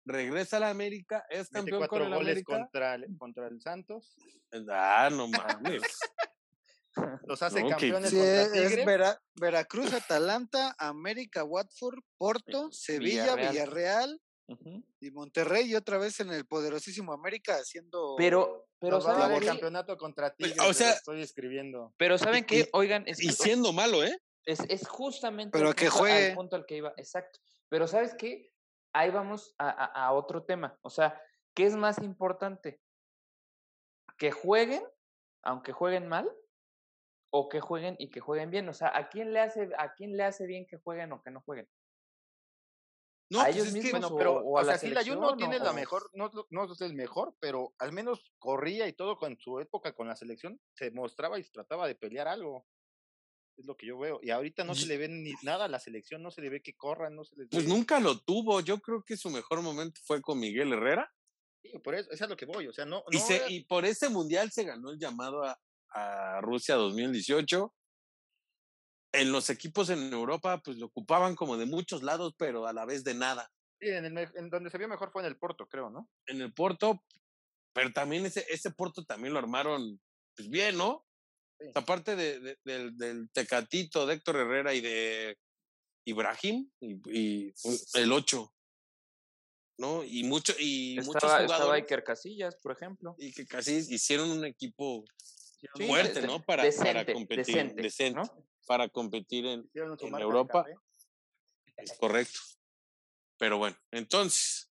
[0.05, 2.57] regresa a la América, es campeón con cuatro el goles América.
[2.57, 4.15] contra el, contra el Santos.
[4.69, 5.81] Ah, no mames.
[7.25, 8.85] Los hace No, que- campeones Sí, contra es.
[8.85, 13.51] Vera- Veracruz, Atalanta, América, Watford, Porto, Sevilla, Villarreal.
[13.51, 14.83] Villarreal Ujú.
[14.99, 19.45] y Monterrey y otra vez en el poderosísimo América haciendo Pero, pero No, ¿saben qué?
[19.45, 20.69] campeonato contra Pues, Tigres.
[20.69, 21.93] o sea- estoy escribiendo.
[21.97, 22.67] Pero ¿saben qué?
[22.73, 24.17] Oigan, es, y siendo malo, ¿eh?
[24.43, 26.29] es, es justamente Pero el que punto- juegue.
[26.31, 26.93] al punto al que iba.
[26.97, 27.39] Exacto.
[27.69, 28.50] Pero ¿sabes qué?
[28.93, 30.77] Ahí vamos a, a- a otro tema.
[30.81, 31.21] O sea,
[31.53, 32.81] ¿qué es más importante?
[34.17, 34.83] ¿Que jueguen,
[35.43, 36.29] aunque jueguen mal?
[37.33, 38.67] ¿O que jueguen y que jueguen bien?
[38.69, 41.31] O sea, ¿a quién le hace, a quién le hace bien que jueguen o que
[41.31, 41.69] no jueguen?
[43.31, 44.93] No, A pues ellos es que- Bueno, o- pero, o a o la sea, sí,
[44.93, 47.93] la Jun no tiene o- la o- mejor, no, no es el mejor, pero al
[47.93, 51.95] menos corría y todo con su época con la selección, se mostraba y trataba de
[51.95, 52.67] pelear algo.
[53.61, 54.19] Es lo que yo veo.
[54.23, 56.61] Y ahorita no se le ve ni nada a la selección, no se le ve
[56.63, 58.59] que corran, no se les pues nunca lo tuvo.
[58.61, 61.13] Yo creo que su mejor momento fue con Miguel Herrera.
[61.61, 62.67] Sí, por eso, eso es a lo que voy.
[62.67, 63.03] O sea, no.
[63.11, 65.59] Y, no se, era- y por ese mundial se ganó el llamado a,
[65.89, 67.71] a Rusia 2018.
[69.13, 72.85] En los equipos en Europa, pues lo ocupaban como de muchos lados, pero a la
[72.85, 73.51] vez de nada.
[73.79, 76.09] sí, en, el en donde se vio mejor fue en el Porto, creo, ¿no?
[76.25, 77.03] En el Porto,
[77.73, 80.01] pero también ese, ese Porto también lo armaron
[80.35, 81.05] pues bien, ¿no?
[81.61, 81.71] Sí.
[81.75, 85.37] Aparte de, de- del, del Tecatito, de Héctor Herrera y de
[86.05, 87.53] Ibrahim, y, y
[87.93, 88.51] el 8,
[89.77, 90.03] ¿no?
[90.03, 91.83] Y, mucho, y muchos Estaba, estaba jugadores.
[91.83, 93.15] Iker Casillas, por ejemplo.
[93.19, 95.03] y que casi hicieron un equipo
[95.75, 96.41] Sí, fuerte, de- ¿no?
[96.41, 98.47] Para, decente, para competir, decente, decente, ¿no?
[98.65, 100.65] para competir en, en Europa.
[101.77, 102.39] es correcto.
[103.37, 104.71] Pero bueno, entonces,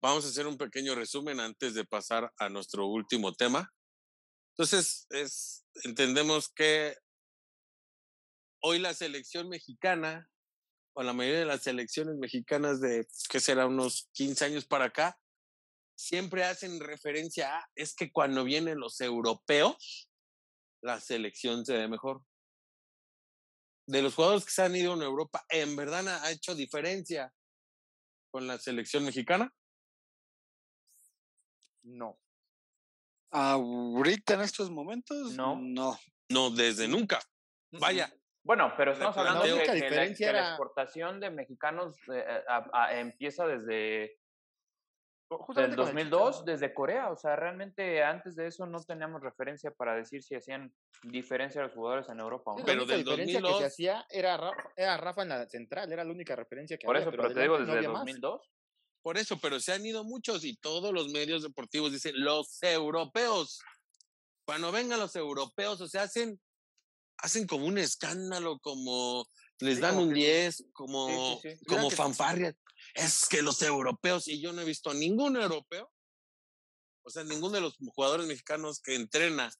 [0.00, 3.68] vamos a hacer un pequeño resumen antes de pasar a nuestro último tema.
[4.56, 6.96] Entonces, es, entendemos que
[8.62, 10.30] hoy la selección mexicana,
[10.94, 13.66] o la mayoría de las selecciones mexicanas de, ¿qué será?
[13.66, 15.18] Unos 15 años para acá,
[15.96, 20.08] siempre hacen referencia a, es que cuando vienen los europeos,
[20.82, 22.22] la selección se ve mejor.
[23.86, 27.34] De los jugadores que se han ido en Europa, ¿en verdad ha hecho diferencia
[28.30, 29.52] con la selección mexicana?
[31.82, 32.23] No.
[33.34, 35.34] Ahorita en estos momentos.
[35.34, 35.56] No.
[35.60, 35.98] No.
[36.30, 37.20] No, desde nunca.
[37.72, 38.08] Vaya,
[38.44, 42.68] Bueno, pero estamos hablando de La que, la, que la exportación de mexicanos eh, a-
[42.72, 44.18] a- empieza desde
[45.56, 46.44] el 2002, Chicharito.
[46.44, 47.10] desde Corea.
[47.10, 50.72] O sea, realmente antes de eso no teníamos referencia para decir si hacían
[51.02, 52.58] diferencia los jugadores en Europa no.
[52.60, 55.92] la Pero del diferencia que 2002 se hacía era Rafa, era Rafa en la central,
[55.92, 58.00] era la única referencia que Por había, eso, pero te digo, no desde más.
[58.04, 58.50] 2002.
[59.04, 63.58] Por eso, pero se han ido muchos y todos los medios deportivos dicen los europeos.
[64.46, 66.40] Cuando vengan los europeos, o sea, hacen,
[67.18, 69.28] hacen como un escándalo, como
[69.58, 71.64] les Sí, dan como un que- 10, como, sí, sí.
[71.66, 72.56] como fanfarrias.
[72.94, 75.92] Es que los europeos, y yo no he visto a ningún europeo,
[77.06, 79.52] o sea, ninguno de los jugadores mexicanos que entrena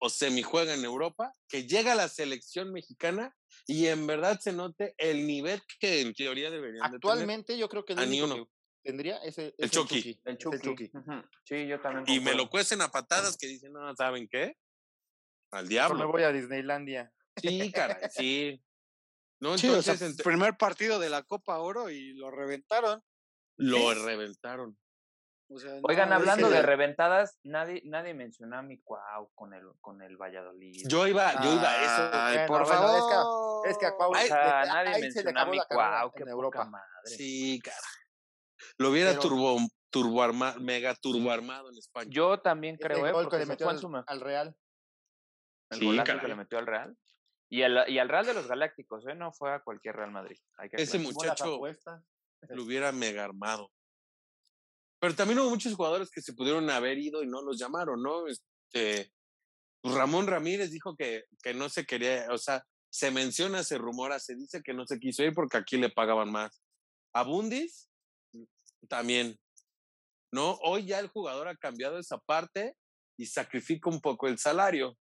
[0.00, 3.36] o semijuega en Europa, que llega a la selección mexicana
[3.68, 6.94] y en verdad se note el nivel que en teoría deberían de tener.
[6.96, 8.50] Actualmente yo creo que el A ni único
[8.84, 10.20] tendría es el, Chucky.
[10.24, 10.90] El Chucky.
[11.44, 12.04] Sí, yo también.
[12.08, 14.56] Y me lo cuecen a patadas que dicen, no, ¿saben qué?
[15.50, 15.98] Al diablo.
[15.98, 17.12] Me voy a Disneylandia.
[17.36, 18.62] Sí, caray, sí.
[19.40, 23.02] No, Sí, o entonces sea, ent- primer partido de la Copa Oro y lo reventaron.
[23.56, 23.98] lo sí.
[24.04, 24.78] reventaron.
[25.50, 29.52] O sea, Oigan, no, hablando que- de reventadas, nadie, nadie mencionó a mi Cuau con
[29.52, 30.86] el, con el Valladolid.
[30.88, 32.10] Yo iba, yo iba a eso.
[32.16, 33.68] Ay, Bueno, por bueno, es que- favor.
[33.68, 36.64] es que a Cuau- o sea, nadie mencionó a mi Cuau, en poca Europa.
[36.64, 36.86] madre.
[37.04, 37.76] Sí, cara.
[38.78, 39.58] Lo hubiera Pero- turbo,
[39.90, 42.10] turbo arma- mega turbo armado en España.
[42.12, 43.12] Yo también creo, ¿eh?
[43.12, 44.56] Porque le metió al, Real.
[45.70, 46.96] el Sí, golazo que le metió al Real.
[47.50, 49.14] Y, al- y al Real de los Galácticos, ¿eh?
[49.14, 50.38] No fue a cualquier Real Madrid.
[50.56, 51.60] Hay que Ese muchacho
[52.48, 53.70] lo hubiera mega armado.
[55.00, 58.26] Pero también hubo muchos jugadores que se pudieron haber ido y no los llamaron, ¿no?
[58.26, 59.12] Este,
[59.82, 64.34] Ramón Ramírez dijo que, que no se quería, o sea, se menciona, se rumora, se
[64.34, 66.62] dice que no se quiso ir porque aquí le pagaban más.
[67.12, 67.90] A Bundis
[68.94, 69.36] también.
[70.30, 72.76] No, hoy ya el jugador ha cambiado esa parte
[73.16, 74.96] y sacrifica un poco el salario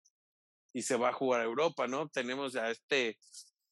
[0.74, 2.07] y se va a jugar a Europa, ¿no?
[2.11, 3.18] Tenemos a este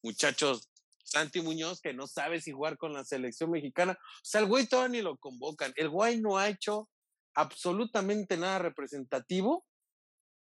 [0.02, 0.58] muchacho
[1.04, 3.92] Santi Muñoz que no sabe si jugar con la selección mexicana.
[3.92, 5.74] O sea, el güey todavía ni lo convocan.
[5.76, 6.88] El güey no ha hecho
[7.34, 9.66] absolutamente nada representativo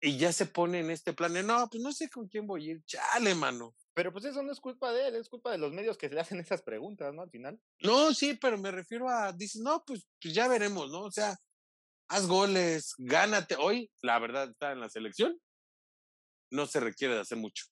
[0.01, 2.67] y ya se pone en este plan de, no, pues no sé con quién voy
[2.67, 2.83] a ir.
[2.85, 3.75] Chale, mano.
[3.93, 6.15] Pero pues eso no es culpa de él, es culpa de los medios que se
[6.15, 7.23] le hacen esas preguntas, ¿no?
[7.23, 7.59] Al final.
[7.79, 11.01] No, sí, pero me refiero a, dices, no, pues, pues ya veremos, ¿no?
[11.01, 11.37] O sea,
[12.07, 13.55] haz goles, gánate.
[13.59, 15.37] Hoy, la verdad, está en la selección.
[16.51, 17.65] No se requiere de hacer mucho.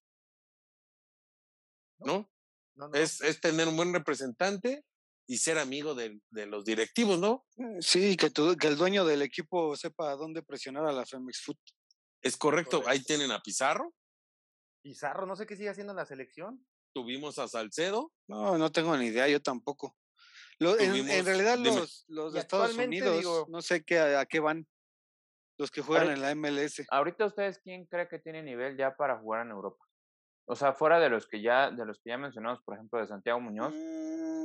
[1.99, 2.30] ¿No?
[2.76, 2.93] No, no.
[2.93, 4.84] Es, es tener un buen representante
[5.28, 7.45] y ser amigo de, de los directivos, ¿no?
[7.82, 11.59] Sí, que, tu- que el dueño del equipo sepa dónde presionar a la Femex Foot.
[12.22, 12.84] Es correcto.
[12.88, 13.93] Ahí tienen a Pizarro,
[14.82, 16.66] Pizarro, no sé qué sigue haciendo en la selección.
[16.94, 18.12] tuvimos a Salcedo.
[18.28, 19.96] No, no tengo ni idea, yo tampoco.
[20.58, 21.76] Lo- en, realidad dime.
[21.76, 24.68] los, los de Estados Unidos, digo- no sé qué, a, a qué van.
[25.58, 26.86] Los que juegan Ahorita- en la MLS.
[26.90, 29.86] Ahorita ustedes, ¿quién cree que tiene nivel ya para jugar en Europa?
[30.46, 33.06] O sea, fuera de los que ya, de los que ya mencionamos, por ejemplo, de
[33.08, 33.72] Santiago Muñoz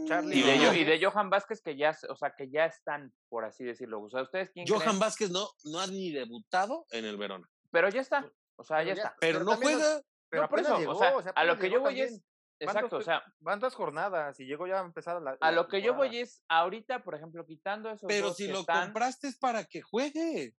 [0.07, 0.63] Charlie y de, No.
[0.65, 4.03] Yo- y de Johan Vázquez, que ya, o sea, que ya están, por así decirlo.
[4.03, 4.99] O sea, ¿ustedes quién Johan creen?
[4.99, 7.49] Vázquez no, no ha ni debutado en el Verona.
[7.71, 8.31] Pero ya está.
[8.57, 9.17] O sea, ya ya- está.
[9.19, 10.03] Pero, Pero no juega.
[10.35, 12.09] Pero No, por apenas eso, llegó, o sea, a lo que yo voy también.
[12.09, 12.23] es,
[12.59, 14.39] exacto, o sea, ¿Cuántas jornadas?
[14.41, 15.37] Y llegó ya a empezar la.
[15.41, 18.47] a la lo que yo voy es, ahorita, por ejemplo, quitando esos Pero dos si
[18.47, 20.55] que lo están, compraste es para que juegue.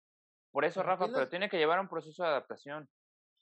[0.52, 2.90] por eso, pero Rafa, pero tiene que llevar un proceso de adaptación.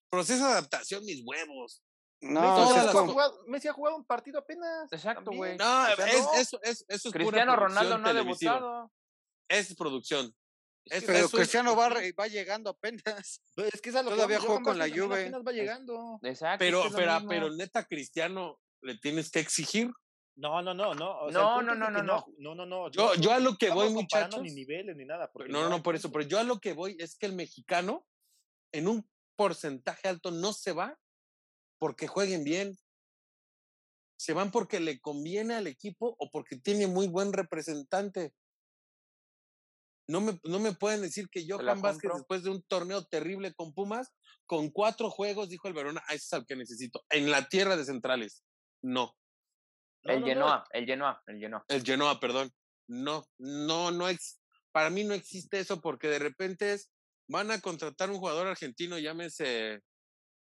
[0.09, 1.83] Proceso de adaptación, mis huevos.
[2.21, 4.91] No, Messi, o sea, ha jugado, Messi ha jugado un partido apenas.
[4.93, 5.57] Exacto, güey.
[5.57, 6.33] No, O sea, es, no.
[6.35, 8.53] Eso, es, eso es pura Cristiano Ronaldo no ha televisiva.
[8.53, 8.91] debutado.
[9.49, 10.33] Es producción.
[10.85, 13.41] Es- pero Cristiano va, re- va llegando apenas.
[13.77, 15.21] Es que es a lo que Todavía jugó con la Juve.
[15.21, 16.19] Apenas va llegando.
[16.23, 16.59] Exacto.
[16.59, 19.91] pero, es que pero, pero neta, Cristiano, le tienes que exigir.
[20.35, 21.19] No, no, no, no.
[21.21, 22.91] o sea, No, no, no, no, no, no, no.
[22.91, 24.41] Yo, yo a lo que voy, muchachos.
[24.41, 25.31] Ni niveles ni nada.
[25.31, 26.11] porque No, no, no, por eso.
[26.11, 28.05] Pero yo a lo que voy es que el mexicano,
[28.73, 30.99] en un porcentaje alto, no se va
[31.79, 32.75] porque jueguen bien.
[34.17, 38.33] Se van porque le conviene al equipo o porque tiene muy buen representante.
[40.07, 43.73] No me, no me pueden decir que Johan Vázquez, después de un torneo terrible con
[43.73, 44.13] Pumas,
[44.45, 47.05] con cuatro juegos, dijo el Verona, a ese es al que necesito.
[47.09, 48.43] En la tierra de centrales.
[48.81, 49.15] No.
[50.03, 51.65] No, el no, no, Genoa, el Genoa, el Genoa.
[51.69, 52.51] El Genoa, perdón.
[52.87, 54.41] No, no, no ex,
[54.73, 56.91] para mí no existe eso porque de repente es,
[57.29, 59.81] van a contratar un jugador argentino, llámese,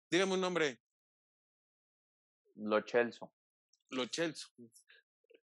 [0.10, 0.80] dígame un nombre,
[2.56, 3.28] Lo Chelsea.
[3.90, 4.48] lo Chelsea.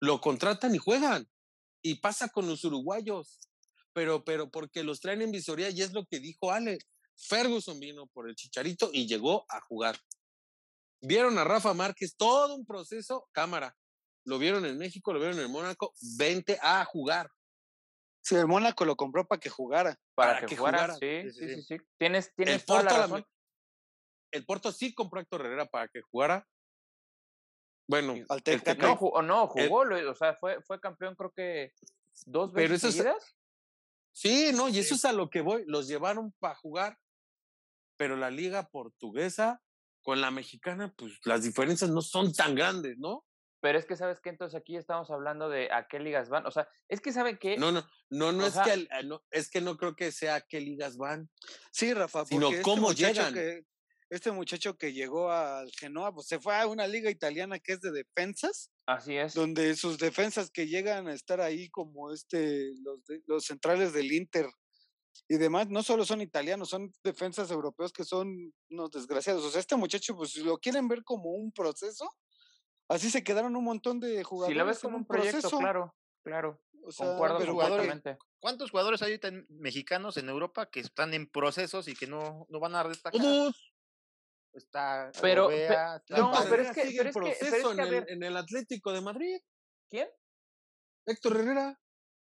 [0.00, 1.28] Lo contratan y juegan.
[1.82, 3.38] Y pasa con los uruguayos.
[3.94, 6.78] Pero, pero porque los traen en visoría y es lo que dijo Ale.
[7.16, 9.96] Ferguson vino por el chicharito y llegó a jugar.
[11.00, 13.76] Vieron a Rafa Márquez, todo un proceso, cámara.
[14.24, 17.30] Lo vieron en México, lo vieron en Mónaco, vente a jugar.
[18.22, 19.96] Si el Mónaco lo compró para que jugara.
[20.14, 20.78] Para, Para que, que jugara.
[20.78, 20.94] jugara.
[20.94, 21.76] Sí, Sí, sí, sí, sí, sí.
[21.78, 21.84] sí.
[21.98, 23.26] Tienes, tienes el toda Porto, la la- razón.
[24.32, 26.48] el Porto sí compró a Héctor Herrera para que jugara.
[27.86, 28.42] Bueno, Al
[28.78, 31.72] No, jugó, no, el- jugó, o sea, fue, fue campeón creo que
[32.24, 33.36] dos Pero veces eso es- seguidas.
[34.14, 35.64] Sí, no, y eso es a lo que voy.
[35.66, 36.98] Los llevaron para jugar,
[37.96, 39.60] pero la liga portuguesa
[40.02, 43.26] con la mexicana, pues las diferencias no son tan grandes, ¿no?
[43.60, 44.28] Pero es que, ¿sabes qué?
[44.28, 46.46] Entonces aquí estamos hablando de a qué ligas van.
[46.46, 47.56] O sea, es que ¿saben qué?
[47.56, 50.40] No, no, no, no O es que no, es que no creo que sea a
[50.42, 51.28] qué ligas van.
[51.72, 53.34] Sí, Rafa, Sino porque cómo este muchacho llegan.
[53.34, 53.66] que
[54.16, 57.80] este muchacho que llegó al Genoa, pues se fue a una liga italiana que es
[57.80, 59.34] de defensas, Así es.
[59.34, 64.12] donde sus defensas que llegan a estar ahí como este los de- los centrales del
[64.12, 64.46] Inter
[65.28, 69.44] y demás, no solo son italianos, son defensas europeos que son unos desgraciados.
[69.44, 72.08] O sea, este muchacho pues si lo quieren ver como un proceso,
[72.88, 75.58] así se quedaron un montón de jugadores Si lo ves como un un proyecto, proceso.
[75.58, 76.60] claro, claro.
[76.86, 78.24] O sea, Concuerdo pero jugadores- completamente.
[78.40, 82.44] ¿Cuántos jugadores hay ahorita en- mexicanos en Europa que están en procesos y que no,
[82.50, 83.18] no van a destacar?
[83.18, 83.73] Todos.
[84.54, 87.62] Está Pero- Gobea, está no, pero es que- sigue pero en es que- pero es
[87.74, 88.04] que, a en, ver.
[88.08, 89.40] el, en el Atlético de Madrid.
[89.90, 90.08] ¿Quién?
[91.06, 91.80] Héctor Herrera.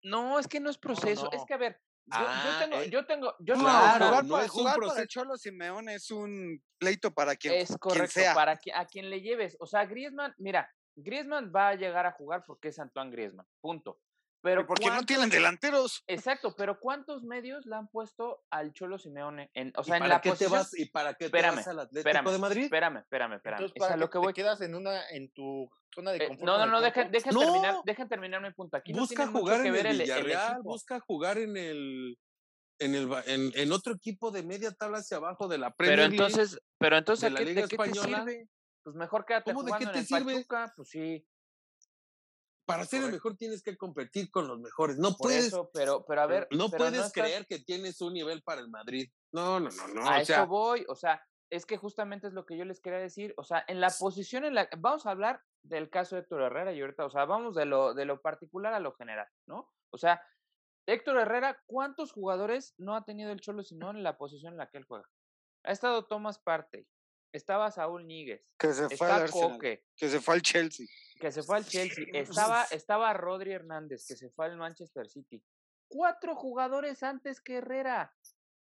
[0.02, 1.30] No, es que no es proceso.
[1.32, 1.46] Es no.
[1.46, 2.90] que, a ver, yo, yo Ah, tengo, eh.
[2.90, 6.10] yo tengo, yo No, tengo una- jugar, no para, jugar para el Cholo Simeone es
[6.10, 8.34] un pleito para quien, Es quien correcto, sea.
[8.34, 9.56] para que, a quien le lleves.
[9.60, 14.00] O sea, Griezmann, mira, Griezmann va a llegar a jugar porque es Antoine Griezmann, punto.
[14.46, 16.04] Pero porque no ¿cuántos- tienen delanteros.
[16.06, 19.50] Exacto, pero ¿cuántos medios le han puesto al Cholo Simeone?
[19.54, 20.52] En, o ¿Y sea, en la qué te posición...
[20.52, 22.62] vas y para qué te Espérame, vas al Atlético espérame, de Madrid?
[22.64, 23.58] Espérame, espérame, espérame.
[23.60, 24.26] Entonces, es para a que lo que voy.
[24.28, 26.46] te quedas en una en tu zona de Eh, confort.
[26.46, 27.40] no, no, no, dejen No.
[27.40, 28.76] terminar, dejen terminar mi punto.
[28.76, 32.16] Aquí no busca mucho jugar que en ver el Villarreal, busca jugar en el
[32.78, 36.12] en el en, en otro equipo de media tabla hacia abajo de la Premier Pero
[36.12, 38.18] entonces, pero entonces, de ¿a la qué, Liga de qué te Española.
[38.18, 38.48] sirve?
[38.84, 40.34] Pues mejor quédate ¿Cómo de qué te en el sirve?
[40.34, 41.26] Pachuca, pues sí,
[42.66, 44.98] para ser el mejor tienes que competir con los mejores.
[44.98, 48.42] No por puedes eso, pero, pero a ver, no puedes creer que tienes un nivel
[48.42, 49.08] para el Madrid.
[49.32, 52.32] No, no, no, no, a o eso sea, voy, o sea, es que justamente es
[52.32, 55.12] lo que yo les quería decir, o sea, en la posición en la vamos a
[55.12, 58.20] hablar del caso de Héctor Herrera y ahorita, o sea, vamos de lo de lo
[58.20, 59.72] particular a lo general, ¿no?
[59.90, 60.20] O sea,
[60.86, 64.68] Héctor Herrera, ¿cuántos jugadores no ha tenido el Cholo Simón en la posición en la
[64.68, 65.08] que él juega?
[65.64, 66.86] Ha estado Tomás Partey,
[67.36, 70.86] estaba Saúl Níguez, Que se fue al Coque, que se fue al Chelsea.
[71.20, 75.42] que se fue al Chelsea, estaba, estaba Rodri Hernández, que se fue al Manchester City.
[75.88, 78.14] Cuatro jugadores antes que Herrera.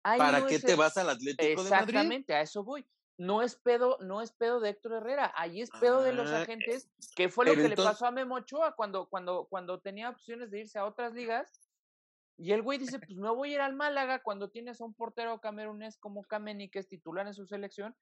[0.05, 1.89] Ahí ¿para no qué te el- vas al Atlético de Madrid?
[1.89, 2.87] Exactamente, a eso voy.
[3.21, 6.43] No es pedo, no es pedo de Héctor Herrera, ahí es pedo de los Ah,
[6.43, 10.53] agentes, que fue lo que le pasó a Memo Ochoa cuando, cuando, cuando tenía opciones
[10.53, 11.61] de irse a otras ligas.
[12.41, 14.95] Y el güey dice, pues me voy a ir al Málaga cuando tienes a un
[14.95, 17.97] portero camerunés como Kameni, que es titular en su selección.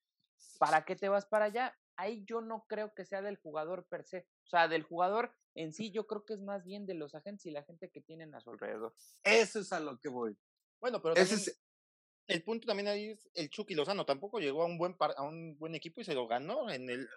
[0.58, 1.76] ¿Para qué te vas para allá?
[1.96, 4.26] Ahí yo no creo que sea del jugador per se.
[4.44, 7.46] O sea, del jugador en sí, yo creo que es más bien de los agentes
[7.46, 8.94] y la gente que tienen a su alrededor.
[9.24, 10.36] Eso es a lo que voy.
[10.80, 11.62] Bueno, pero Ese también es-
[12.28, 15.22] el punto también ahí es el Chucky Lozano tampoco llegó a un buen par- a
[15.22, 17.08] un buen equipo y se lo ganó en el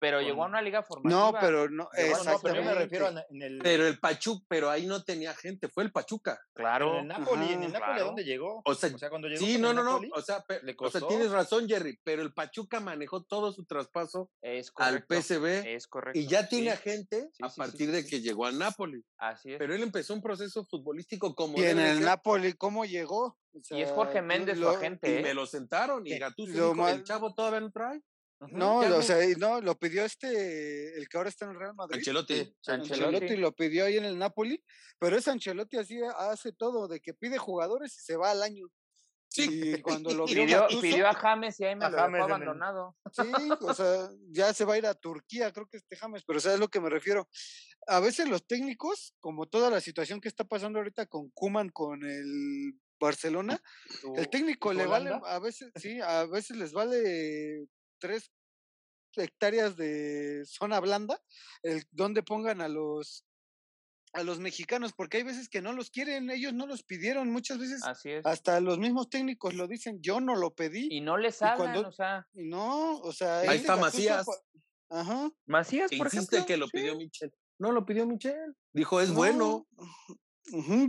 [0.00, 1.20] Pero llegó a una liga formativa.
[1.20, 2.74] No, pero no, no, pero yo me exactamente.
[2.74, 6.38] refiero a- en el Pero el Pachuca, pero ahí no tenía gente, fue el Pachuca.
[6.54, 6.94] Claro.
[6.94, 8.04] en el Napoli, en el Ajá, Napoli ¿a claro.
[8.06, 8.62] dónde llegó?
[8.64, 10.00] O sea, cuando llegó Sí, no, no, no.
[10.14, 10.44] O sea,
[10.78, 15.04] o sea, tienes razón, Jerry, pero el Pachuca manejó todo su traspaso Es al.
[15.08, 16.18] PSV Es correcto.
[16.18, 18.10] y ya tiene sí, gente Sí, a sí, partir sí, de sí.
[18.10, 19.02] que llegó al Napoli.
[19.18, 19.58] Así es.
[19.58, 23.24] Pero él empezó un proceso futbolístico como Y en el ser, Napoli, ¿cómo llegó?
[23.26, 25.10] O Y es sea, Jorge lo- Méndez su agente.
[25.10, 25.22] y ¿eh?
[25.22, 26.18] me lo sentaron y Sí.
[26.18, 28.00] Gattuso dijo, el chavo todavía no trae.
[28.40, 31.74] No, o sea, y no, lo pidió este, el que ahora está en el Real
[31.74, 31.96] Madrid.
[31.98, 32.54] Ancelotti.
[32.66, 32.92] Ancelotti.
[32.92, 34.62] Ancelotti lo pidió ahí en el Napoli,
[34.98, 38.66] pero es Ancelotti así hace todo, de que pide jugadores y se va al año.
[39.30, 39.48] Sí.
[39.50, 42.12] Y cuando lo vio Pidió, Gattuso, pidió a James y ahí me A lo James
[42.14, 42.96] dejó abandonado.
[43.12, 43.30] sí,
[43.60, 46.60] o sea, ya se va a ir a Turquía, creo que este James, pero ¿sabes
[46.60, 47.28] lo que me refiero?
[47.88, 52.04] A veces los técnicos, como toda la situación que está pasando ahorita con Kuman con
[52.04, 53.60] el Barcelona,
[54.16, 57.66] el ¿Tu- técnico le vale, a veces, sí, a veces les vale
[57.98, 58.30] tres
[59.16, 61.20] hectáreas de zona blanda,
[61.62, 63.24] el donde pongan a los
[64.14, 67.58] a los mexicanos, porque hay veces que no los quieren, ellos no los pidieron, muchas
[67.58, 68.24] veces Así es.
[68.24, 71.58] hasta los mismos técnicos lo dicen, yo no lo pedí, Y no les y hablan,
[71.58, 72.26] cuando- o sea.
[72.32, 74.24] no, o sea, Ahí está Macías.
[74.88, 75.30] Ajá.
[75.46, 76.46] Macías, Que por insiste ejemplo.
[76.46, 76.72] que lo sí.
[76.72, 77.30] pidió Michel.
[77.58, 78.56] No lo pidió Michel.
[78.72, 79.66] Dijo, es No, bueno.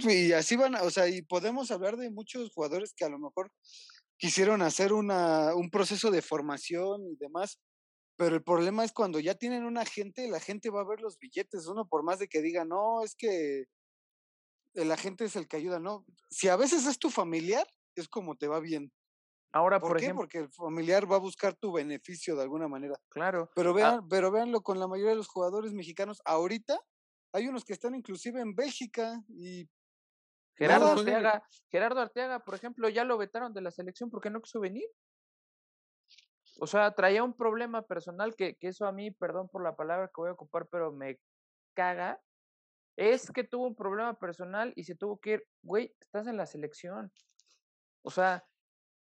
[0.07, 3.19] Y así van, a- o sea, y podemos hablar de muchos jugadores que a lo
[3.19, 3.51] mejor
[4.19, 7.59] quisieron hacer una, un proceso de formación y demás,
[8.17, 11.17] pero el problema es cuando ya tienen un agente, la gente va a ver los
[11.19, 13.65] billetes, uno por más de que diga, no, es que
[14.73, 16.05] el agente es el que ayuda, ¿no?
[16.29, 18.91] Si a veces es tu familiar, es como te va bien.
[19.53, 20.05] Ahora, ¿Por, por, qué?
[20.05, 22.95] ejemplo, Porque el familiar va a buscar tu beneficio de alguna manera.
[23.09, 23.49] claro.
[23.55, 23.99] Pero Ah.
[23.99, 26.21] vean, pero véanlo con la mayoría de los jugadores mexicanos.
[26.25, 26.79] Ahorita
[27.33, 29.67] hay unos que están inclusive en Bélgica y
[30.59, 34.59] Gerardo Arteaga, Gerardo Arteaga, por ejemplo, ya lo vetaron de la selección porque no quiso
[34.59, 34.85] venir.
[36.59, 40.07] O sea, traía un problema personal que, que eso a mí, perdón por la palabra
[40.07, 41.17] que voy a ocupar, pero me
[41.73, 42.19] caga.
[42.97, 46.45] Es que tuvo un problema personal y se tuvo que ir, güey, estás en la
[46.45, 47.09] selección.
[48.03, 48.45] O sea,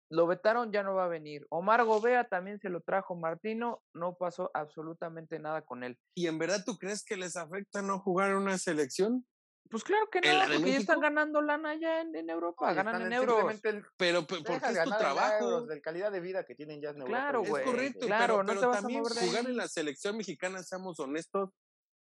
[0.09, 1.45] lo vetaron, ya no va a venir.
[1.49, 5.97] Omar Gobea también se lo trajo Martino, no pasó absolutamente nada con él.
[6.13, 9.25] ¿Y en verdad tú crees que les afecta no jugar en una selección?
[9.69, 12.29] Pues claro que no, ¿En la de porque ya están ganando lana allá en, en
[12.29, 13.59] Europa, No, ganan en euros.
[13.63, 15.43] el- Pero porque es tu trabajo.
[15.43, 17.09] euros, de calidad de vida que tienen ya en Europa.
[17.17, 19.57] Claro, Es güey, correcto, claro, pero, no pero te vas a también mover jugar en
[19.57, 21.49] la selección mexicana, seamos honestos,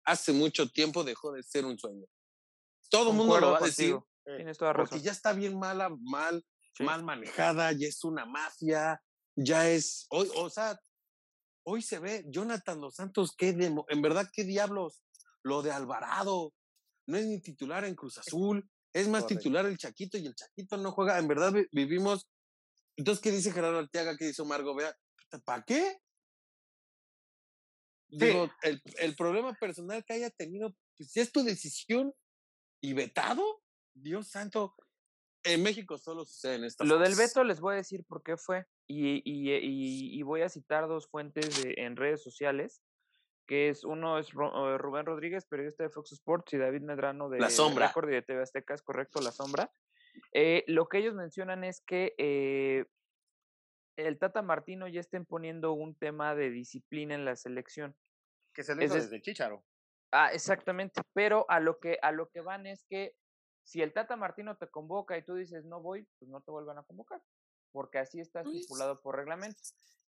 [0.05, 2.05] hace mucho tiempo dejó de ser un sueño.
[2.89, 3.95] Todo el mundo lo va a decir,
[4.25, 6.83] Eh, Tienes toda porque ya está bien mala, mal, Sí.
[6.83, 9.01] mal manejada, ya es una mafia,
[9.35, 10.79] ya es, hoy, o sea,
[11.65, 15.01] hoy se ve Jonathan Dos Santos, qué demo- en verdad, qué diablos,
[15.43, 16.53] lo de Alvarado,
[17.09, 19.39] no es ni titular en Cruz Azul, es más Correcto.
[19.41, 22.27] titular el Chaquito y el Chaquito no juega, en verdad vi- vivimos,
[22.95, 24.17] entonces, ¿qué dice Gerardo Arteaga?
[24.17, 24.75] ¿Qué dice Margo?
[24.75, 24.93] Vea,
[25.45, 25.99] ¿para qué?
[28.09, 32.13] Digo, el, el problema personal que haya tenido, pues si es tu decisión
[32.81, 33.61] y vetado,
[33.93, 34.75] Dios santo,
[35.43, 38.35] en México solo sucede en estas Lo del veto les voy a decir por qué
[38.35, 38.65] fue.
[38.87, 42.81] Y, y, y- y voy a citar dos fuentes de- en redes sociales,
[43.49, 47.39] que es uno es eh, Rubén Rodríguez, periodista de Fox Sports, y David Medrano de
[47.39, 47.87] La Sombra.
[47.87, 49.73] Record y de TV Azteca, es correcto, La Sombra.
[50.33, 52.85] Eh, lo que ellos mencionan es que eh,
[53.97, 57.95] el Tata Martino ya estén poniendo un tema de disciplina en la selección.
[58.53, 59.65] Que se lo Es hizo desde Chicharo.
[60.11, 61.01] Ah, exactamente.
[61.13, 63.15] Pero a lo que a lo que van es que
[63.63, 66.77] si el Tata Martino te convoca y tú dices no voy, pues no te vuelvan
[66.77, 67.19] a convocar,
[67.71, 69.59] porque así está Pues estipulado por reglamento.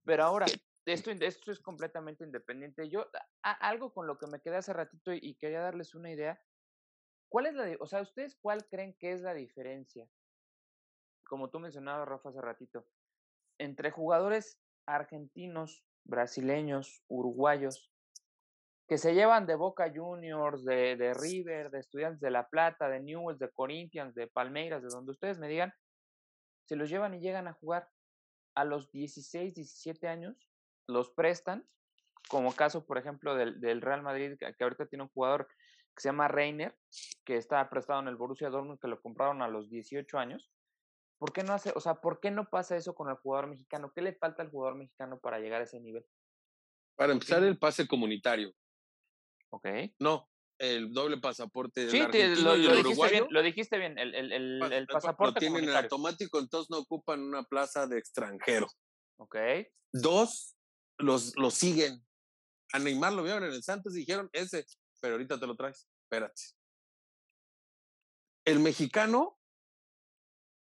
[0.06, 0.48] Pero ahora
[0.94, 2.90] esto esto es completamente independiente.
[2.90, 3.08] Yo
[3.42, 6.42] algo con lo que me quedé hace ratito y, quería darles una idea.
[7.30, 10.08] ¿Cuál es la, o sea, ustedes cuál creen que es la diferencia?
[11.26, 12.88] Como tú mencionabas, Rafa, hace ratito,
[13.58, 17.92] entre jugadores argentinos, brasileños, uruguayos,
[18.88, 23.02] que se llevan de Boca Juniors, de, de River, de Estudiantes de La Plata, de
[23.02, 25.74] Newell's, de Corinthians, de Palmeiras, de donde ustedes me digan,
[26.66, 27.90] se los llevan y llegan a jugar
[28.56, 30.50] a los 16, 17 años,
[30.88, 31.68] los prestan,
[32.30, 36.02] como caso, por ejemplo, del, del Real Madrid, que, que ahorita tiene un jugador que
[36.02, 36.78] se llama Reiner,
[37.26, 40.52] que está prestado en el Borussia Dortmund, que lo compraron a los 18 años.
[41.18, 43.92] ¿Por qué no hace, o sea, por qué no pasa eso con el jugador mexicano?
[43.94, 46.06] ¿Qué le falta al jugador mexicano para llegar a ese nivel?
[46.96, 48.54] Para empezar, el pase comunitario.
[49.50, 49.68] Ok.
[50.00, 50.30] No,
[50.60, 53.98] el doble pasaporte del Sí, te- lo, y lo el dijiste bien, lo dijiste bien,
[53.98, 55.90] el, el, el, el pa- pasaporte lo tienen en comunitario.
[55.92, 58.68] automático, entonces no ocupan una plaza de extranjero.
[59.18, 59.36] Ok,
[59.94, 60.57] Dos,
[60.98, 62.06] los, los siguen.
[62.74, 64.66] A Neymar lo vieron en el Santos y dijeron, ese,
[65.00, 65.88] pero ahorita te lo traes.
[66.04, 66.42] Espérate.
[68.46, 69.38] El mexicano,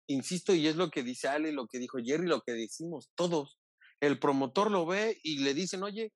[0.06, 3.58] insisto, y es lo que dice Ale, lo que dijo Jerry, lo que decimos todos.
[4.00, 6.12] El promotor lo ve y le dicen, oye,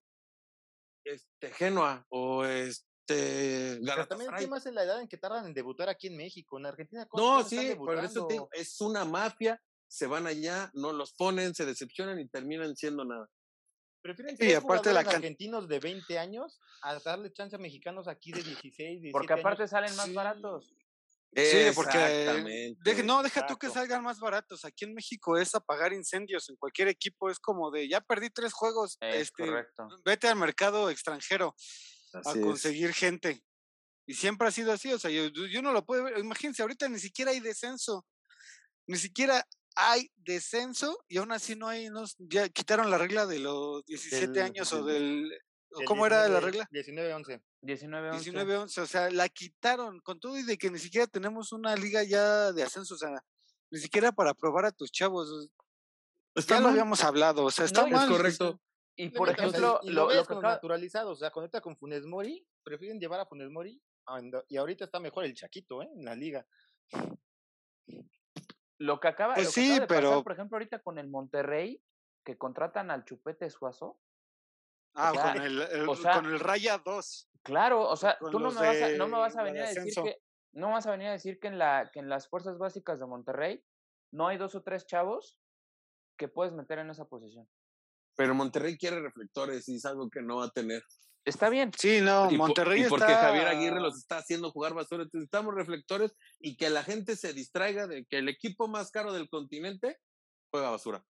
[1.04, 5.46] este Genoa o este Pero también el tema es en la edad en que tardan
[5.46, 6.58] en debutar aquí en México.
[6.58, 10.26] En Argentina, No, ¿cuántos años sí, por eso te digo, es una mafia, se van
[10.26, 13.30] allá, no los ponen, se decepcionan y terminan siendo nada.
[14.06, 18.30] Prefieren Sí, aparte la can- argentinos de 20 años a darle chance a mexicanos aquí
[18.30, 19.70] de 16, 17 porque aparte años.
[19.70, 20.12] salen más Sí.
[20.12, 20.74] baratos.
[21.34, 22.80] Sí, porque Exactamente.
[22.82, 23.80] deje- no, deja tú que exacto.
[23.88, 24.64] salgan más baratos.
[24.64, 26.48] Aquí en México es apagar incendios.
[26.48, 28.96] En cualquier equipo es como de ya perdí tres juegos.
[29.00, 29.88] Es este, correcto.
[30.04, 31.54] vete al mercado extranjero
[32.14, 32.44] a Así es.
[32.44, 33.42] conseguir gente.
[34.06, 34.92] Y siempre ha sido así.
[34.92, 36.18] O sea, yo, yo no lo puedo ver.
[36.18, 38.06] Imagínense, ahorita ni siquiera hay descenso.
[38.86, 39.44] Ni siquiera
[39.76, 41.88] hay descenso y aún así no hay.
[41.90, 45.40] No, ya quitaron la regla de los 17 Del- años o del- del.
[45.72, 46.68] o Del ¿Cómo era la 19 regla?
[46.72, 47.42] 19-11.
[47.60, 48.30] 19 11.
[48.32, 52.02] 19-11, o sea, la quitaron con todo y de que ni siquiera tenemos una liga
[52.04, 53.22] ya de ascenso, o sea,
[53.70, 55.50] ni siquiera para probar a tus chavos.
[56.34, 56.72] Está ya lo mal.
[56.72, 58.08] habíamos hablado, o sea, está No, y- Es mal.
[58.08, 58.60] correcto.
[58.98, 62.46] Y por ejemplo, y lo, lo, lo que naturalizados, o sea, conecta con Funes Mori,
[62.62, 63.78] prefieren llevar a Funes Mori
[64.48, 65.88] y ahorita está mejor el Chaquito, ¿eh?
[65.94, 66.46] En la liga.
[68.78, 71.08] Lo que acaba, Pues lo que sí, acaba de pasar, por ejemplo, ahorita con el
[71.08, 71.82] Monterrey,
[72.24, 73.98] que contratan al Chupete Suazo.
[74.94, 77.30] Ah, sea, con, el, el- o sea- con el Raya 2.
[77.42, 79.92] Claro, o sea, tú no me, vas a, no me vas a venir a decir
[80.02, 80.18] que
[80.52, 83.06] no vas a venir a decir que en la que en las fuerzas básicas de
[83.06, 83.62] Monterrey
[84.10, 85.38] no hay dos o tres chavos
[86.16, 87.48] que puedes meter en esa posición.
[88.16, 90.82] Pero Monterrey quiere reflectores y es algo que no va a tener.
[91.26, 91.72] Está bien.
[91.76, 93.18] Sí, no, y, Monterrey y porque está...
[93.26, 95.02] Javier Aguirre los está haciendo jugar basura.
[95.02, 99.12] Entonces, Necesitamos reflectores y que la gente se distraiga de que el equipo más caro
[99.12, 99.98] del continente
[100.52, 101.04] juega basura.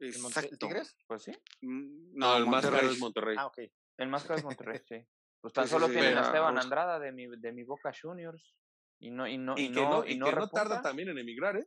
[0.00, 0.66] ¿El, Monte- el Exacto.
[0.66, 0.96] Tigres?
[1.06, 1.32] Pues sí.
[1.60, 3.36] Mm, No, el más caro es Monterrey.
[3.38, 3.58] Ah, ok.
[3.98, 4.96] El más caro es Monterrey, sí.
[5.40, 8.56] Pues tan Sí, solo sí, tienen a Esteban Andrada de mi, de mi Boca Juniors.
[8.98, 10.82] Y no, y no, y, y que no, no, y y no que no tarda
[10.82, 11.66] también en emigrar, ¿eh?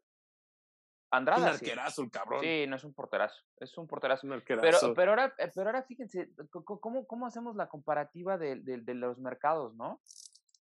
[1.14, 1.66] Es un Andrada sí.
[1.66, 2.42] arquerazo el cabrón.
[2.42, 3.44] Sí, no es un porterazo.
[3.58, 4.26] Es un porterazo.
[4.26, 4.94] Un Pero, arquerazo.
[4.94, 9.20] pero ahora, eh, pero ahora fíjense, ¿cómo, cómo hacemos la comparativa de, de- de los
[9.20, 10.02] mercados, no?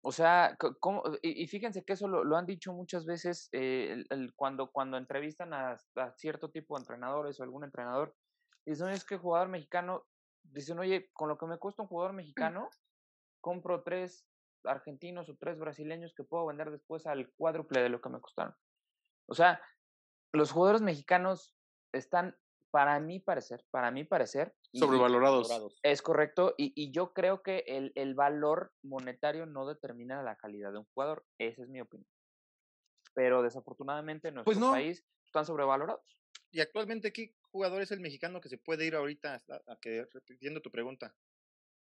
[0.06, 1.02] O sea, ¿cómo?
[1.22, 4.04] Y, fíjense que eso lo, han dicho muchas veces eh,
[4.36, 5.78] cuando, cuando entrevistan a,
[6.18, 8.14] cierto tipo de entrenadores o algún entrenador.
[8.66, 10.04] Dicen, es que jugador mexicano,
[10.44, 12.14] dicen, oye, con lo que me cuesta un jugador
[12.60, 12.70] mexicano,
[13.40, 14.28] compro tres
[14.66, 18.54] argentinos o tres brasileños que puedo vender después al cuádruple de lo que me costaron.
[19.26, 19.62] O sea,
[20.34, 21.56] los jugadores mexicanos
[21.94, 22.36] están,
[22.72, 25.80] para mi parecer, para mi parecer, sobrevalorados.
[25.84, 30.80] Es correcto, y, yo creo que el, el, valor monetario no determina la calidad de
[30.80, 32.10] un jugador, esa es mi opinión.
[33.14, 36.18] Pero desafortunadamente en pues nuestro país están sobrevalorados.
[36.52, 40.62] Y actualmente, ¿qué jugador es el mexicano que se puede ir ahorita, a, que, repitiendo
[40.62, 41.16] tu pregunta?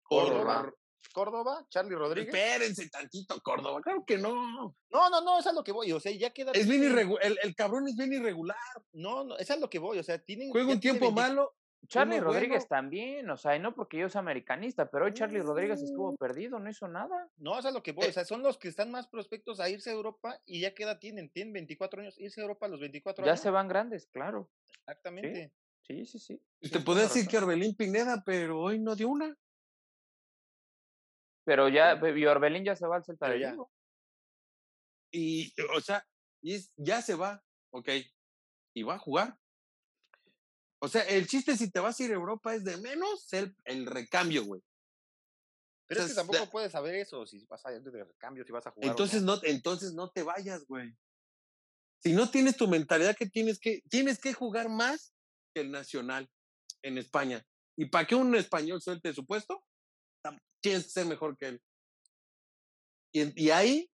[0.04, 0.74] Córdoba.
[1.14, 2.34] Córdoba, Charlie Rodríguez.
[2.34, 4.76] Espérense tantito, Córdoba, claro que no.
[4.90, 6.52] No, no, no, es a lo que voy, o sea, ya queda.
[6.54, 8.58] Es bien irregular, el, cabrón es bien irregular.
[8.94, 10.52] No, no, es a lo que voy, o sea, tienen.
[10.52, 11.56] Juega un tiempo malo.
[11.88, 15.82] Charlie Rodríguez también, o sea, y no porque yo sea americanista, pero hoy Charlie Rodríguez
[15.82, 17.30] estuvo perdido, no hizo nada.
[17.38, 19.70] No, es a lo que voy, o sea, son los que están más prospectos a
[19.70, 22.80] irse a Europa y ya queda tienen, tienen 24 años, irse a Europa a los
[22.80, 23.34] 24 años.
[23.34, 24.50] Ya se van grandes, claro.
[24.82, 25.54] Exactamente.
[25.82, 26.42] Sí, sí, sí.
[26.70, 29.36] te puedo decir que Orbelín Pineda, pero hoy no dio una.
[31.50, 33.72] Pero ya, y Orbelín ya se va al Celta de Vigo.
[35.12, 36.08] Y, o sea,
[36.44, 37.90] y ya se va, ok,
[38.76, 39.36] y va a jugar.
[40.78, 43.56] O sea, el chiste si te vas a ir a Europa es de menos el,
[43.64, 44.62] el recambio, güey.
[45.88, 48.68] Pero es que tampoco puedes saber eso, si vas a ir de recambio, si vas
[48.68, 48.92] a jugar.
[48.92, 49.40] Entonces no.
[49.42, 50.96] entonces no te vayas, güey.
[52.04, 55.16] Si no tienes tu mentalidad que tienes que, tienes que jugar más
[55.56, 56.30] que el nacional
[56.84, 57.44] en España.
[57.76, 59.64] ¿Y para qué un español suelte su puesto?
[60.62, 61.62] Tienes que ser mejor que él.
[63.12, 63.90] Y, y ahí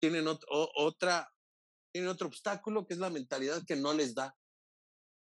[0.00, 1.32] tienen otra,
[1.92, 4.34] tienen otro obstáculo que es la mentalidad que no les da.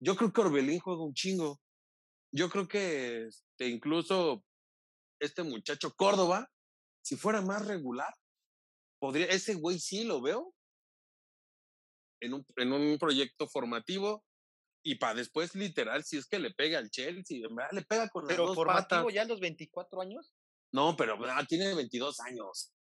[0.00, 1.60] Yo creo que Orbelín juega un chingo.
[2.32, 4.44] Yo creo que este, incluso
[5.20, 6.50] este muchacho Córdoba,
[7.02, 8.12] si fuera más regular,
[8.98, 10.54] podría, ese güey sí lo veo
[12.20, 14.24] en un, en un proyecto formativo
[14.82, 17.38] y para después literal, si es que le pega al Chelsea,
[17.72, 20.34] le pega con las dos formativo ya a los 24 años.
[20.74, 22.74] No, pero ah, tiene 22 años.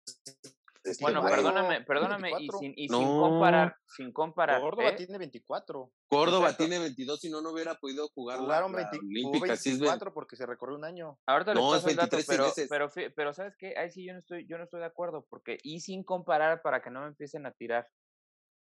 [1.02, 4.62] bueno, perdóname, perdóname, y, sin, y sin, comparar, sin comparar.
[4.62, 4.96] Córdoba ¿eh?
[4.96, 5.92] tiene 24.
[6.08, 10.76] Córdoba tiene 22, y no, no hubiera podido jugar Jugaron la, 24 porque se recorrió
[10.76, 11.18] un año.
[11.26, 13.74] Ahorita no, les paso el dato, pero, pero, pero, ¿sabes qué?
[13.76, 16.80] Ahí sí yo no estoy, yo no estoy de acuerdo, porque, y sin comparar para
[16.80, 17.86] que no me empiecen a tirar,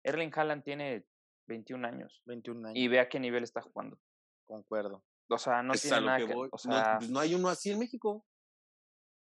[0.04, 1.04] Erling Haaland tiene
[1.48, 2.22] 21 años.
[2.26, 2.78] 21 años.
[2.78, 3.98] Y ve a qué nivel está jugando.
[4.46, 5.02] Concuerdo.
[5.28, 8.24] O sea, no tiene nada que, o sea, no, no hay uno así en México.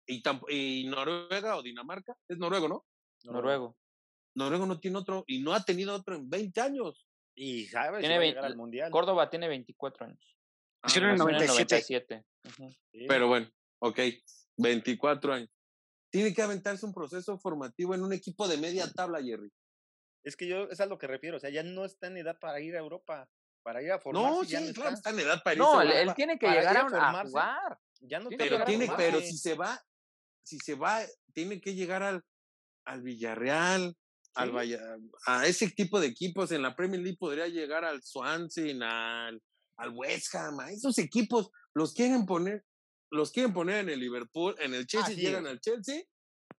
[0.07, 2.87] Y, Noruega o Dinamarca, es noruego, ¿no?
[3.25, 3.77] Noruego.
[4.35, 7.07] Noruego no tiene otro y no ha tenido otro en 20 años.
[7.35, 8.91] Y sabe tiene si al mundial.
[8.91, 10.37] Córdoba tiene 24 años.
[10.83, 12.25] Ah, Hicieron en 97.
[13.09, 13.49] Pero bueno,
[13.81, 13.99] ok,
[14.57, 15.51] 24 años.
[16.11, 19.51] Tiene que aventarse un proceso formativo en un equipo de media tabla, Jerry.
[20.23, 22.39] Es que yo, es a lo que refiero, o sea, ya no está en edad
[22.39, 23.29] para ir a Europa,
[23.63, 24.29] para ir a formarse.
[24.29, 25.11] No, sí, claro, está.
[25.11, 27.79] en edad para ir No, él, tiene que llegar a, a, jugar.
[28.01, 29.81] Ya no pero tiene, pero si se va,
[30.47, 31.01] si se va,
[31.35, 32.23] tiene que llegar al,
[32.87, 33.97] al Villarreal,
[34.35, 36.53] al a ese tipo de equipos.
[36.53, 39.43] En la Premier League podría llegar al Swansea, al,
[39.77, 40.61] al West Ham.
[40.61, 42.65] A esos equipos los quieren poner,
[43.11, 46.03] los quieren poner en el Liverpool, en el Chelsea, llegan al Chelsea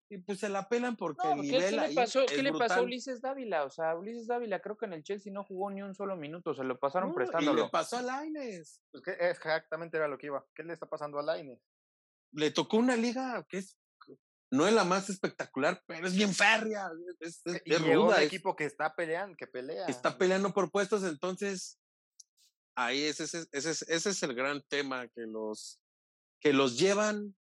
[0.09, 2.81] y pues se la pelan porque el nivel ¿qué, le pasó, ¿qué le pasó a
[2.81, 3.65] Ulises Dávila?
[3.65, 6.53] O sea, Ulises Dávila creo que en el Chelsea no jugó ni un solo minuto,
[6.53, 7.61] se lo pasaron prestándolo.
[7.61, 8.81] Y le pasó a Laines.
[8.91, 10.45] Pues que exactamente era lo que iba.
[10.55, 11.59] ¿Qué le está pasando a Laines?
[12.31, 13.77] Le tocó una liga que es
[14.49, 16.89] no es la más espectacular, pero es bien férrea.
[17.19, 19.85] Es, es, y un equipo que está peleando, que pelea.
[19.87, 21.77] Está peleando por puestos, entonces
[22.75, 25.81] ahí ese, ese, ese, ese es el gran tema que los
[26.39, 27.35] que los llevan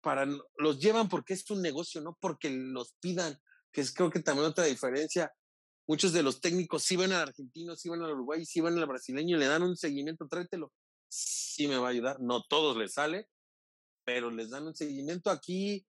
[0.00, 0.26] para
[0.56, 3.38] los llevan porque es un negocio, no porque los pidan,
[3.70, 5.32] que es creo que también otra diferencia.
[5.86, 8.86] Muchos de los técnicos sí van al argentino, sí van al uruguay, sí van al
[8.86, 10.72] brasileño y le dan un seguimiento, tráetelo.
[11.08, 12.20] Sí me va a ayudar.
[12.20, 13.28] No todos les sale,
[14.04, 15.86] pero les dan un seguimiento aquí.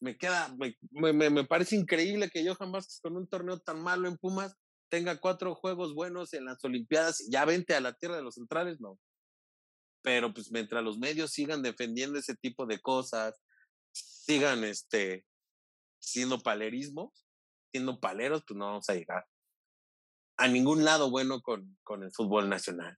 [0.00, 4.08] Me queda, me, me, me parece increíble que Johan Vázquez con un torneo tan malo
[4.08, 4.54] en Pumas
[4.90, 8.80] tenga cuatro juegos buenos en las Olimpiadas, ya vente a la tierra de los centrales,
[8.80, 8.98] no.
[10.02, 13.34] Pero pues mientras los medios sigan defendiendo ese tipo de cosas,
[13.92, 15.24] sigan este,
[15.98, 17.12] siendo palerismo,
[17.72, 19.26] siendo paleros, pues no vamos a llegar
[20.36, 22.96] a ningún lado bueno con, con el fútbol nacional.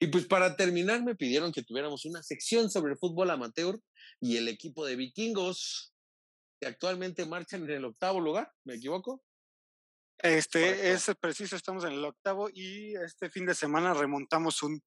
[0.00, 3.78] Y pues para terminar me pidieron que tuviéramos una sección sobre el fútbol amateur
[4.20, 5.92] y el equipo de vikingos
[6.60, 9.22] que actualmente marchan en el octavo lugar, ¿me equivoco?
[10.18, 14.80] Este es preciso, estamos en el octavo y este fin de semana remontamos un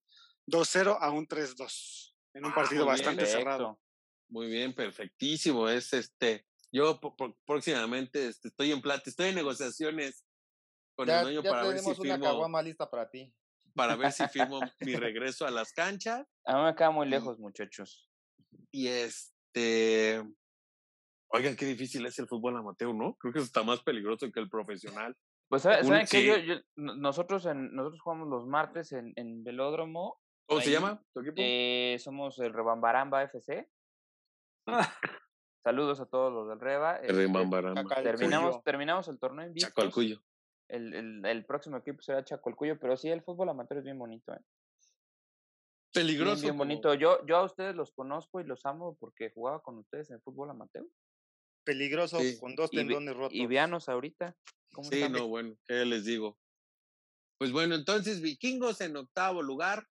[0.48, 3.80] 2-0 a un 3-2 en un ah, partido bastante cerrado.
[4.30, 5.68] Muy bien, perfectísimo.
[5.68, 7.00] Es este Yo
[7.46, 10.26] próximamente este, estoy en plata, estoy en negociaciones
[10.96, 13.34] con ya, el dueño ya para ver si tenemos una firmo, caguama lista para ti.
[13.76, 16.26] Para ver si firmo mi regreso a las canchas.
[16.46, 18.10] A mí me queda muy lejos, muchachos.
[18.72, 20.24] Y este,
[21.32, 23.16] oigan, qué difícil es el fútbol amateur, ¿no?
[23.16, 25.16] Creo que está más peligroso que el profesional.
[25.50, 26.22] Pues, ¿saben, ¿saben qué?
[26.22, 26.26] sí.
[26.26, 30.20] Yo, yo- n- nosotros, en, nosotros jugamos los martes en, en Velódromo.
[30.48, 31.36] ¿Cómo se llama tu equipo?
[31.38, 33.68] Eh, somos el Rebambaramba FC.
[35.64, 36.98] Saludos a todos los del Reba.
[36.98, 37.96] El este, Rebambaramba.
[38.04, 40.22] Terminamos, terminamos el torneo en Chaco al cuyo.
[40.68, 44.34] El, el, el próximo equipo será Chacolcuyo, pero sí, el fútbol amateur es bien bonito,
[44.34, 44.40] ¿eh?
[45.94, 46.42] Peligroso.
[46.42, 46.94] bien bonito.
[46.94, 50.22] Yo, yo a ustedes los conozco y los amo porque jugaba con ustedes en el
[50.22, 50.86] fútbol amateur.
[51.64, 52.38] Peligroso, Sí.
[52.40, 53.34] con dos Y, tendones rotos.
[53.34, 54.36] y veanos ahorita.
[54.74, 55.14] ¿Cómo Sí, están?
[55.14, 56.38] no, bueno, ¿qué les digo?
[57.38, 59.88] Pues bueno, entonces Vikingos en octavo lugar.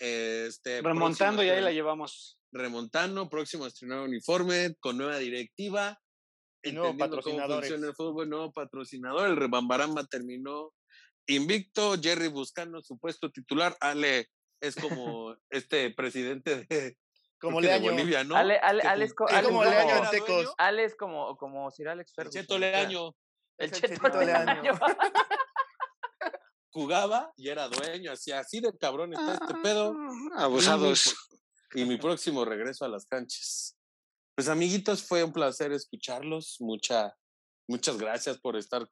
[0.00, 2.38] Este, Remontando y ahí la llevamos.
[2.52, 6.00] Remontando, próximo a estrenar uniforme, con nueva directiva.
[6.64, 9.28] Entendiendo cómo funciona el fútbol, nuevo patrocinador.
[9.28, 10.72] El Rebambaramba terminó
[11.26, 11.94] invicto.
[12.00, 13.76] Jerry buscando su puesto titular.
[13.80, 14.28] Ale
[14.60, 16.96] es como este presidente de,
[17.38, 17.78] Como de.
[17.78, 18.36] Bolivia, ¿no?
[18.36, 19.28] Ale, Ale, Ale es Ale es como
[19.60, 22.30] como- Leaño dueño, Ale es como, como Sir Alex El.
[22.30, 23.08] Cheto Leaño
[23.58, 24.62] El el Cheto Chetito Leaño.
[24.62, 24.80] Leaño.
[26.74, 29.96] jugaba y era dueño, así, así de cabrón está este pedo.
[30.36, 31.14] Abusados.
[31.72, 33.73] y mi próximo regreso a las canchas.
[34.34, 36.56] Pues amiguitos, fue un placer escucharlos.
[36.58, 37.16] Mucha,
[37.68, 38.84] muchas gracias por estar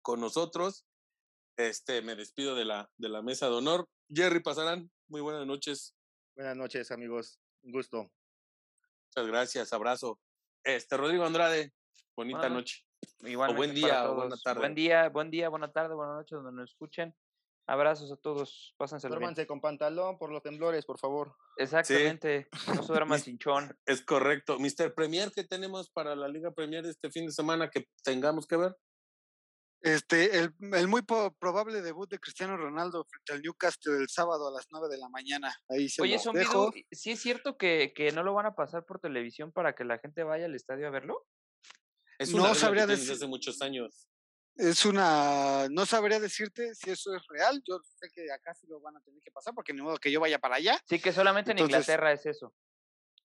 [0.00, 0.86] con nosotros.
[1.58, 3.86] Este, me despido de la, de la mesa de honor.
[4.08, 5.94] Jerry Pasarán, muy buenas noches.
[6.34, 7.38] Buenas noches, amigos.
[7.64, 8.10] Un gusto.
[9.08, 10.18] Muchas gracias, abrazo.
[10.64, 11.72] Este, Rodrigo Andrade,
[12.16, 12.82] bonita noche.
[13.20, 14.60] Igualmente buen día o buena tarde.
[14.60, 17.14] Buen día, buen día, buena tarde, buenas noches donde nos escuchen.
[17.68, 19.20] Abrazos a todos, pásenselo bien.
[19.20, 21.34] Duérmanse con pantalón por los temblores, por favor.
[21.56, 23.76] Exactamente, no se duerman cinchón.
[23.84, 24.56] Es correcto.
[24.60, 24.94] Mr.
[24.94, 28.76] Premier, ¿qué tenemos para la Liga Premier este fin de semana que tengamos que ver?
[29.82, 34.52] Este, el, el muy probable debut de Cristiano Ronaldo frente al Newcastle el sábado a
[34.52, 35.54] las 9 de la mañana.
[35.68, 36.70] Ahí se Oye, los son dejo.
[36.70, 39.84] video, ¿sí es cierto que, que no lo van a pasar por televisión para que
[39.84, 41.26] la gente vaya al estadio a verlo?
[42.18, 44.08] Es No una que sabría desde decir- hace muchos años.
[44.56, 47.62] Es una, no sabría decirte si eso es real.
[47.66, 50.10] Yo sé que acá sí lo van a tener que pasar porque ni modo que
[50.10, 50.80] yo vaya para allá.
[50.88, 52.54] Sí, que solamente en Inglaterra es eso.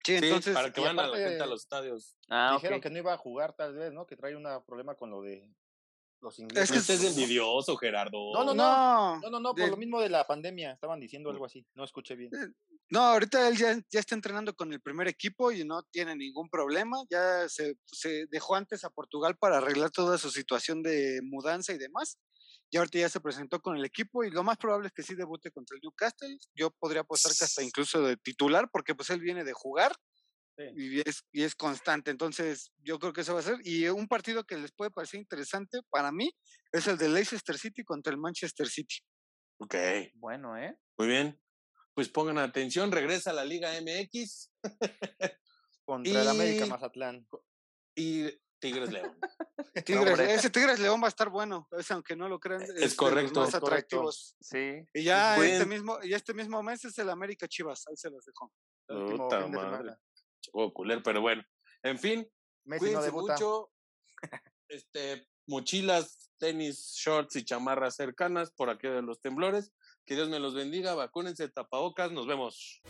[0.03, 2.15] Sí, Sí, entonces para que vayan a la aparte- gente a los estadios.
[2.29, 4.07] Ah, Dijeron que no iba a jugar tal vez, ¿no?
[4.07, 5.47] Que trae un problema con lo de
[6.21, 6.69] los Es ingleses.
[6.69, 8.33] que No estés es- envidioso, Gerardo.
[8.33, 10.73] No, no, no, No, no, no, por de- lo mismo de la pandemia.
[10.73, 11.65] Estaban diciendo algo así.
[11.75, 12.29] No escuché bien.
[12.89, 16.49] No, ahorita él ya, ya está entrenando con el primer equipo y no tiene ningún
[16.49, 16.97] problema.
[17.09, 21.77] Ya se, se dejó antes a Portugal para arreglar toda su situación de mudanza y
[21.77, 22.17] demás.
[22.71, 25.15] Y ahorita ya se presentó con el equipo y lo más probable es que sí
[25.15, 26.37] debute contra el Newcastle.
[26.53, 29.91] Yo podría apostar que hasta incluso de titular porque pues él viene de jugar
[30.59, 30.65] Sí.
[30.75, 32.11] y, es, y es constante.
[32.11, 33.57] Entonces yo creo que eso va a ser.
[33.63, 36.29] Y un partido que les puede parecer interesante para mí
[36.73, 38.97] es el de Leicester City contra el Manchester City.
[39.61, 39.75] Ok,
[40.15, 40.77] Bueno, ¿eh?
[40.97, 41.41] muy bien.
[41.93, 44.51] Pues pongan atención, regresa a la Liga MX
[45.85, 47.27] Contra el América Mazatlán.
[47.95, 48.29] y
[48.59, 49.17] Tigres León.
[49.85, 52.61] Tigres, ese Tigres León va a estar bueno, es, aunque no lo crean.
[52.61, 53.65] Es de los correcto, más es correcto.
[53.65, 54.35] atractivos.
[54.39, 54.81] Sí.
[54.93, 58.09] Y ya Buen- este mismo, y este mismo mes es el América Chivas, ahí se
[58.09, 58.51] los dejo.
[58.87, 59.95] Puta madre.
[60.51, 61.43] Juego culero, pero bueno.
[61.83, 62.27] En fin,
[62.65, 63.71] Messi cuídense mucho.
[64.67, 69.73] Este, mochilas, tenis, shorts y chamarras cercanas por aquí de los temblores.
[70.05, 70.93] Que Dios me los bendiga.
[70.93, 72.11] Vacúnense, tapabocas.
[72.11, 72.81] Nos vemos.